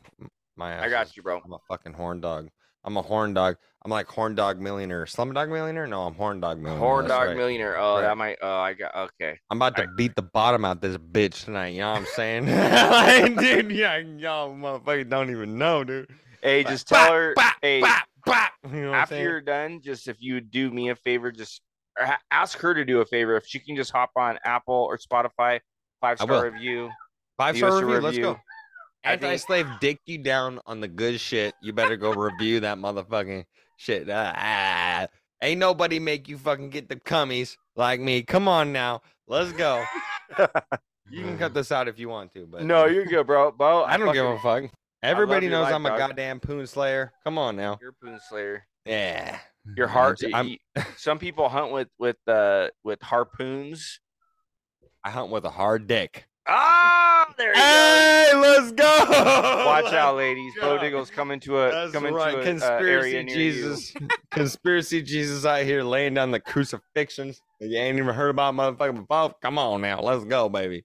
my 0.57 0.73
ass 0.73 0.85
I 0.85 0.89
got 0.91 1.07
is- 1.07 1.17
you, 1.17 1.23
bro. 1.23 1.41
I'm 1.45 1.53
a 1.53 1.59
fucking 1.69 1.95
horn 1.95 2.21
dog. 2.21 2.49
I'm 2.85 2.97
a 2.97 3.03
horn 3.03 3.35
dog. 3.35 3.57
I'm 3.85 3.91
like 3.91 4.07
horn 4.07 4.35
dog 4.35 4.61
millionaire. 4.61 5.05
Slumdog 5.05 5.49
millionaire? 5.51 5.87
No, 5.87 6.03
I'm 6.03 6.15
horn 6.15 6.41
dog 6.41 6.59
millionaire. 6.59 6.79
Horn 6.79 7.07
that's 7.07 7.19
dog 7.19 7.29
right. 7.29 7.37
millionaire. 7.37 7.77
Oh, 7.79 7.97
Right. 7.97 8.03
that 8.03 8.17
might. 8.17 8.39
Oh, 8.41 8.57
I 8.61 8.73
got. 8.73 8.95
Okay. 8.95 9.39
I'm 9.51 9.59
about 9.59 9.77
to 9.77 9.89
beat 9.97 10.15
the 10.15 10.23
bottom 10.23 10.65
out 10.65 10.81
this 10.81 10.97
bitch 10.97 11.45
tonight. 11.45 11.69
You 11.75 11.81
know 11.81 11.91
what 11.93 11.99
I'm 11.99 12.07
saying? 12.15 12.47
Like, 12.49 13.37
dude, 13.39 13.73
yeah, 13.73 13.99
y'all 13.99 14.55
motherfuckers 14.55 15.09
don't 15.11 15.31
even 15.31 15.59
know, 15.59 15.85
dude. 15.85 16.09
Hey, 16.41 16.59
Like, 16.59 16.69
just 16.69 16.89
tell 16.89 17.05
bop, 17.07 17.13
her. 17.13 17.35
bop, 17.35 17.55
hey, 17.63 17.81
bop, 17.81 18.03
bop. 18.29 18.53
You 18.73 18.83
know 18.83 18.95
after 18.95 19.21
you're 19.21 19.41
done, 19.41 19.81
just 19.83 20.09
if 20.09 20.17
you 20.21 20.41
do 20.41 20.71
me 20.71 20.91
a 20.91 20.97
favor, 20.97 21.33
just 21.33 21.63
ask 22.31 22.59
her 22.59 22.75
to 22.75 22.85
do 22.85 23.01
a 23.01 23.07
favor. 23.07 23.37
If 23.37 23.47
she 23.47 23.59
can 23.59 23.77
just 23.77 23.91
hop 23.91 24.11
on 24.17 24.39
Apple 24.45 24.75
or 24.75 24.99
Spotify, 24.99 25.61
five 26.01 26.19
star 26.19 26.51
review. 26.51 26.91
Five 27.37 27.57
star 27.57 27.71
a 27.71 27.85
review. 27.85 28.01
Let's 28.01 28.19
go. 28.19 28.39
Anti-slave 29.05 29.67
dick 29.81 30.01
you 30.07 30.19
down 30.19 30.61
on 30.67 30.81
the 30.81 30.89
good 30.89 31.21
shit. 31.21 31.55
You 31.63 31.73
better 31.73 31.97
go 31.97 32.13
review 32.13 32.61
that 32.61 32.79
motherfucking 32.79 33.45
shit. 33.77 34.09
Ah, 34.11 34.35
ah. 34.37 35.07
ain't 35.41 35.61
nobody 35.61 35.99
make 35.99 36.29
you 36.29 36.37
fucking 36.37 36.71
get 36.71 36.89
the 36.89 36.97
cummies 36.97 37.57
like 37.77 38.01
me. 38.01 38.23
Come 38.23 38.49
on 38.49 38.73
now, 38.73 39.03
let's 39.27 39.53
go. 39.53 39.85
you 41.11 41.23
can 41.23 41.39
cut 41.39 41.55
this 41.55 41.73
out 41.73 41.89
if 41.89 41.99
you 41.99 42.09
want 42.09 42.35
to, 42.35 42.47
but 42.47 42.65
No, 42.65 42.87
you're 42.87 43.07
good, 43.07 43.27
bro. 43.27 43.53
Beau, 43.53 43.85
I 43.87 43.97
don't 43.97 44.13
give 44.13 44.27
a 44.27 44.39
fuck. 44.41 44.65
Everybody 45.03 45.49
knows 45.49 45.65
life, 45.65 45.75
I'm 45.75 45.87
a 45.87 45.91
dog. 45.91 45.99
goddamn 45.99 46.41
poon 46.41 46.67
slayer. 46.67 47.13
Come 47.25 47.39
on 47.39 47.57
now. 47.57 47.79
You're 47.81 47.91
a 47.91 48.05
Poon 48.05 48.19
Slayer. 48.29 48.67
Yeah. 48.85 49.39
Your 49.77 49.87
I'm 49.87 49.93
heart. 49.93 50.19
j- 50.19 50.33
I'm- 50.33 50.57
some 50.97 51.19
people 51.19 51.49
hunt 51.49 51.73
with 51.73 51.89
with 51.99 52.17
uh 52.27 52.69
with 52.83 53.01
harpoons. 53.03 54.01
I 55.05 55.11
hunt 55.11 55.31
with 55.31 55.45
a 55.45 55.51
hard 55.51 55.87
dick. 55.87 56.27
Ah, 56.51 57.33
there 57.37 57.51
you 57.51 57.55
go. 57.55 57.61
Hey, 57.61 58.33
let's 58.35 58.73
go. 58.73 59.65
Watch 59.67 59.93
out, 59.93 60.17
ladies. 60.17 60.55
Beau 60.59 60.77
God. 60.77 60.81
Diggle's 60.81 61.11
coming 61.11 61.39
to 61.41 61.59
a 61.59 61.71
That's 61.71 61.93
coming 61.93 62.15
right. 62.15 62.33
to 62.33 62.39
a 62.39 62.41
uh, 62.41 62.45
Conspiracy 62.45 62.89
area 63.17 63.23
near 63.23 63.37
you. 63.37 63.53
Jesus. 63.53 63.95
Conspiracy 64.31 65.03
Jesus 65.03 65.45
out 65.45 65.63
here 65.65 65.83
laying 65.83 66.15
down 66.15 66.31
the 66.31 66.41
crucifixions. 66.41 67.41
You 67.61 67.77
ain't 67.79 67.99
even 67.99 68.15
heard 68.15 68.31
about 68.31 68.55
motherfucking 68.55 68.97
before. 69.07 69.35
Come 69.43 69.59
on 69.59 69.83
now. 69.83 70.01
Let's 70.01 70.25
go, 70.25 70.49
baby. 70.49 70.85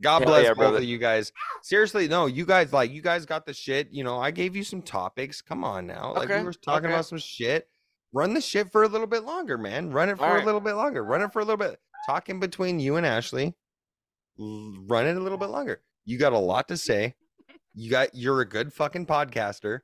God 0.00 0.24
bless 0.24 0.44
yeah, 0.44 0.50
both 0.50 0.58
brother. 0.58 0.76
of 0.78 0.84
you 0.84 0.98
guys. 0.98 1.32
Seriously, 1.62 2.06
no, 2.06 2.26
you 2.26 2.46
guys 2.46 2.72
like 2.72 2.92
you 2.92 3.02
guys 3.02 3.26
got 3.26 3.46
the 3.46 3.52
shit. 3.52 3.88
You 3.90 4.04
know, 4.04 4.18
I 4.18 4.30
gave 4.30 4.54
you 4.54 4.62
some 4.62 4.80
topics. 4.82 5.42
Come 5.42 5.64
on 5.64 5.86
now. 5.86 6.14
Like 6.14 6.30
Okay, 6.30 6.38
we 6.38 6.44
were 6.44 6.52
talking 6.52 6.86
okay. 6.86 6.94
about 6.94 7.06
some 7.06 7.18
shit. 7.18 7.68
Run 8.12 8.32
the 8.32 8.40
shit 8.40 8.70
for 8.70 8.84
a 8.84 8.88
little 8.88 9.06
bit 9.06 9.24
longer, 9.24 9.58
man. 9.58 9.90
Run 9.90 10.08
it 10.08 10.18
for 10.18 10.24
All 10.24 10.40
a 10.40 10.44
little 10.44 10.60
bit 10.60 10.74
longer. 10.74 11.04
Run 11.04 11.20
it 11.20 11.32
for 11.32 11.40
a 11.40 11.44
little 11.44 11.58
bit. 11.58 11.78
Talking 12.06 12.40
between 12.40 12.80
you 12.80 12.96
and 12.96 13.04
Ashley. 13.04 13.54
Run 14.38 15.06
it 15.06 15.16
a 15.16 15.20
little 15.20 15.36
bit 15.38 15.50
longer. 15.50 15.82
You 16.04 16.16
got 16.16 16.32
a 16.32 16.38
lot 16.38 16.68
to 16.68 16.76
say. 16.76 17.14
You 17.74 17.90
got 17.90 18.14
you're 18.14 18.40
a 18.40 18.48
good 18.48 18.72
fucking 18.72 19.06
podcaster. 19.06 19.80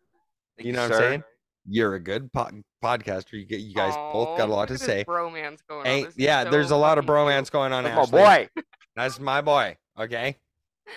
Thank 0.56 0.66
You 0.66 0.72
know 0.72 0.82
what 0.82 0.92
I'm 0.92 0.98
saying? 0.98 1.24
You're 1.66 1.94
a 1.94 2.00
good 2.00 2.32
po- 2.32 2.50
podcaster. 2.82 3.32
You 3.32 3.44
get 3.46 3.60
you 3.60 3.74
guys 3.74 3.94
both 4.12 4.38
got 4.38 4.48
a 4.48 4.52
lot 4.52 4.68
to 4.68 4.74
look 4.74 4.82
at 4.82 4.86
this 4.86 4.86
say. 4.86 5.04
Bromance 5.04 5.58
going 5.68 5.80
on. 5.80 5.86
Ain't 5.86 6.06
This 6.06 6.14
is 6.14 6.20
yeah, 6.20 6.44
there's 6.44 6.70
a 6.70 6.76
lot 6.76 6.98
of 6.98 7.04
bromance 7.04 7.50
going 7.50 7.72
on. 7.72 7.84
That's 7.84 8.12
my 8.12 8.20
Ashley. 8.20 8.48
boy. 8.54 8.62
That's 8.96 9.20
my 9.20 9.40
boy. 9.40 9.76
Okay, 9.98 10.36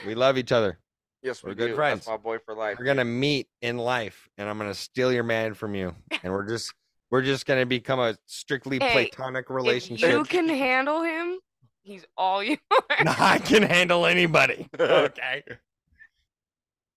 we 0.05 0.15
love 0.15 0.37
each 0.37 0.51
other. 0.51 0.79
Yes, 1.23 1.43
We're 1.43 1.49
we 1.49 1.55
good 1.55 1.67
do. 1.69 1.75
friends. 1.75 1.99
That's 2.05 2.07
my 2.09 2.17
boy 2.17 2.37
for 2.39 2.53
life. 2.55 2.77
We're 2.79 2.85
gonna 2.85 3.05
meet 3.05 3.47
in 3.61 3.77
life, 3.77 4.27
and 4.37 4.47
I'm 4.49 4.57
gonna 4.57 4.73
steal 4.73 5.11
your 5.11 5.23
man 5.23 5.53
from 5.53 5.75
you, 5.75 5.95
and 6.23 6.31
we're 6.33 6.47
just 6.47 6.73
we're 7.11 7.21
just 7.21 7.45
gonna 7.45 7.65
become 7.65 7.99
a 7.99 8.15
strictly 8.25 8.79
Hey, 8.79 9.07
platonic 9.07 9.45
If 9.45 9.49
relationship. 9.49 10.09
you 10.11 10.23
can 10.23 10.47
handle 10.49 11.01
him, 11.03 11.39
he's 11.83 12.05
all 12.17 12.43
you. 12.43 12.57
I 12.89 13.39
can 13.39 13.63
handle 13.63 14.05
anybody. 14.05 14.67
Okay. 14.79 15.43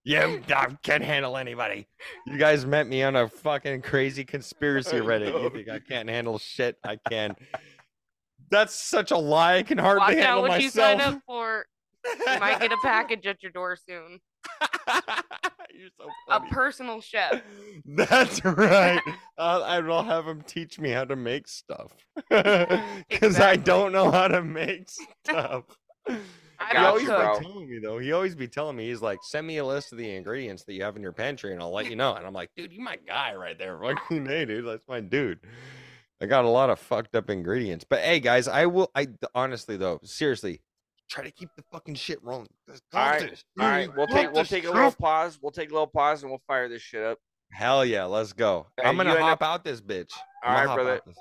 You 0.02 0.42
I 0.48 0.66
can 0.82 1.02
handle 1.02 1.36
anybody. 1.36 1.86
You 2.26 2.38
guys 2.38 2.64
met 2.64 2.86
me 2.86 3.02
on 3.02 3.16
a 3.16 3.28
fucking 3.28 3.82
crazy 3.82 4.24
conspiracy 4.24 4.96
Reddit. 4.96 5.26
You 5.42 5.50
think 5.50 5.68
I 5.68 5.78
can't 5.78 6.08
handle 6.08 6.38
shit? 6.38 6.78
I 6.82 6.96
can. 7.10 7.36
That's 8.50 8.74
such 8.74 9.10
a 9.10 9.18
lie. 9.18 9.56
I 9.56 9.62
can 9.62 9.76
hardly 9.76 10.00
Watch 10.00 10.16
out 10.16 10.22
handle 10.24 10.42
what 10.48 10.62
you 10.62 10.70
sign 10.70 11.00
up 11.02 11.20
for. 11.26 11.66
You 12.04 12.40
might 12.40 12.60
get 12.60 12.72
a 12.72 12.76
package 12.82 13.26
at 13.26 13.42
your 13.42 13.52
door 13.52 13.76
soon. 13.76 14.20
You're 15.72 15.88
so 15.98 16.08
funny. 16.28 16.48
A 16.48 16.52
personal 16.52 17.00
chef. 17.00 17.42
That's 17.84 18.44
right. 18.44 19.00
I'll, 19.38 19.62
I 19.62 19.80
will 19.80 20.02
have 20.02 20.26
him 20.26 20.42
teach 20.42 20.78
me 20.78 20.90
how 20.90 21.04
to 21.04 21.16
make 21.16 21.48
stuff 21.48 21.92
because 23.08 23.40
I 23.40 23.56
don't 23.56 23.92
know 23.92 24.10
how 24.10 24.28
to 24.28 24.42
make 24.42 24.90
stuff. 24.90 25.64
I 26.60 26.72
he 26.72 26.76
always 26.76 27.02
you, 27.04 27.08
be 27.08 27.14
telling 27.14 27.70
me 27.70 27.78
though. 27.78 27.98
He 27.98 28.12
always 28.12 28.34
be 28.34 28.46
telling 28.46 28.76
me 28.76 28.88
he's 28.88 29.00
like, 29.00 29.20
send 29.22 29.46
me 29.46 29.56
a 29.58 29.64
list 29.64 29.92
of 29.92 29.98
the 29.98 30.14
ingredients 30.14 30.64
that 30.64 30.74
you 30.74 30.82
have 30.82 30.96
in 30.96 31.02
your 31.02 31.12
pantry, 31.12 31.52
and 31.52 31.62
I'll 31.62 31.72
let 31.72 31.88
you 31.88 31.96
know. 31.96 32.14
And 32.14 32.26
I'm 32.26 32.34
like, 32.34 32.50
dude, 32.56 32.72
you 32.72 32.82
my 32.82 32.98
guy 33.06 33.34
right 33.34 33.58
there. 33.58 33.78
Fucking 33.80 34.26
hey, 34.26 34.44
dude, 34.44 34.66
that's 34.66 34.86
my 34.86 35.00
dude. 35.00 35.40
I 36.20 36.26
got 36.26 36.44
a 36.44 36.48
lot 36.48 36.68
of 36.68 36.78
fucked 36.78 37.16
up 37.16 37.30
ingredients, 37.30 37.86
but 37.88 38.00
hey, 38.00 38.20
guys, 38.20 38.46
I 38.46 38.66
will. 38.66 38.90
I 38.94 39.08
honestly 39.34 39.78
though, 39.78 40.00
seriously, 40.04 40.60
try 41.10 41.24
to 41.24 41.30
keep 41.30 41.48
the 41.56 41.64
fucking 41.72 41.96
shit 41.96 42.22
rolling. 42.22 42.48
Let's 42.68 42.80
all 42.94 43.00
right, 43.04 43.30
this. 43.30 43.44
all 43.58 43.66
right. 43.66 43.88
We'll 43.96 44.06
Got 44.06 44.14
take 44.14 44.32
we'll 44.32 44.42
this 44.42 44.48
take 44.50 44.64
a 44.64 44.70
little 44.70 44.92
pause. 44.92 45.38
We'll 45.42 45.52
take 45.52 45.70
a 45.70 45.72
little 45.72 45.86
pause 45.88 46.22
and 46.22 46.30
we'll 46.30 46.42
fire 46.46 46.68
this 46.68 46.82
shit 46.82 47.02
up. 47.02 47.18
Hell 47.52 47.84
yeah, 47.84 48.04
let's 48.04 48.32
go. 48.32 48.66
Hey, 48.80 48.88
I'm 48.88 48.96
gonna 48.96 49.10
end 49.10 49.18
hop 49.18 49.42
up- 49.42 49.42
out 49.42 49.64
this 49.64 49.80
bitch. 49.80 50.10
All 50.44 50.50
I'ma 50.52 50.58
right, 50.58 50.66
hop 50.68 50.76
brother. 50.76 50.94
out. 51.06 51.14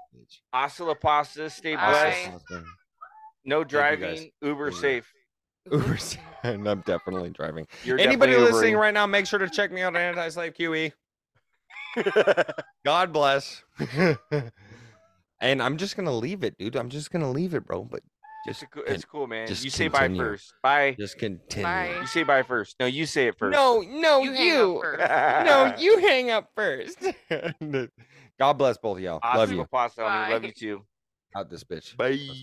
Hasta 0.53 0.83
la 0.85 0.93
pasta. 0.93 1.49
Stay 1.49 1.75
blessed. 1.75 2.29
No 3.45 3.63
driving. 3.63 4.29
Uber 4.41 4.69
Yeah. 4.71 4.79
safe. 4.79 5.13
Uber, 5.71 5.97
and 6.43 6.67
I'm 6.69 6.81
definitely 6.81 7.31
driving. 7.31 7.67
You're 7.83 7.99
Anybody 7.99 8.31
definitely 8.33 8.53
listening 8.53 8.75
Ubering. 8.75 8.79
right 8.79 8.93
now, 8.93 9.05
make 9.07 9.25
sure 9.25 9.39
to 9.39 9.49
check 9.49 9.71
me 9.71 9.81
out 9.81 9.95
on 9.95 10.01
Anti-Slave 10.01 10.53
QE. 10.53 10.93
God 12.85 13.11
bless. 13.11 13.63
and 15.41 15.61
I'm 15.61 15.77
just 15.77 15.95
gonna 15.97 16.13
leave 16.15 16.43
it, 16.43 16.57
dude. 16.57 16.75
I'm 16.75 16.89
just 16.89 17.11
gonna 17.11 17.31
leave 17.31 17.53
it, 17.53 17.65
bro. 17.65 17.83
But 17.83 18.01
It's, 18.45 18.61
a 18.61 18.67
cool, 18.67 18.83
it's 18.87 19.05
cool, 19.05 19.27
man. 19.27 19.47
just 19.47 19.63
You 19.63 19.69
say 19.69 19.89
bye 19.89 20.07
first. 20.15 20.53
Bye. 20.63 20.95
just 20.97 21.17
continue. 21.17 21.63
Bye. 21.63 21.97
You 22.01 22.07
say 22.07 22.23
bye 22.23 22.43
first. 22.43 22.75
No, 22.79 22.85
you 22.85 23.05
say 23.05 23.27
it 23.27 23.37
first. 23.37 23.51
No, 23.53 23.81
no, 23.81 24.21
You 24.21 24.31
you. 24.31 24.81
hang 24.81 24.81
up 24.81 24.81
first. 24.81 25.05
No, 25.45 25.75
you 25.77 25.97
hang 25.99 26.31
up 26.31 26.49
first. 26.55 27.89
God 28.39 28.53
bless 28.53 28.77
both 28.77 28.97
of 28.97 29.03
y'all. 29.03 29.19
Hasta 29.21 29.37
Love 29.39 29.51
you. 29.51 29.65
pasta, 29.69 30.01
homie. 30.01 30.29
Love 30.31 30.43
you 30.45 30.51
too. 30.53 30.85
Out 31.35 31.49
this 31.49 31.63
bitch. 31.63 31.95
Bye. 31.97 32.11
Let's 32.11 32.27
go. 32.27 32.33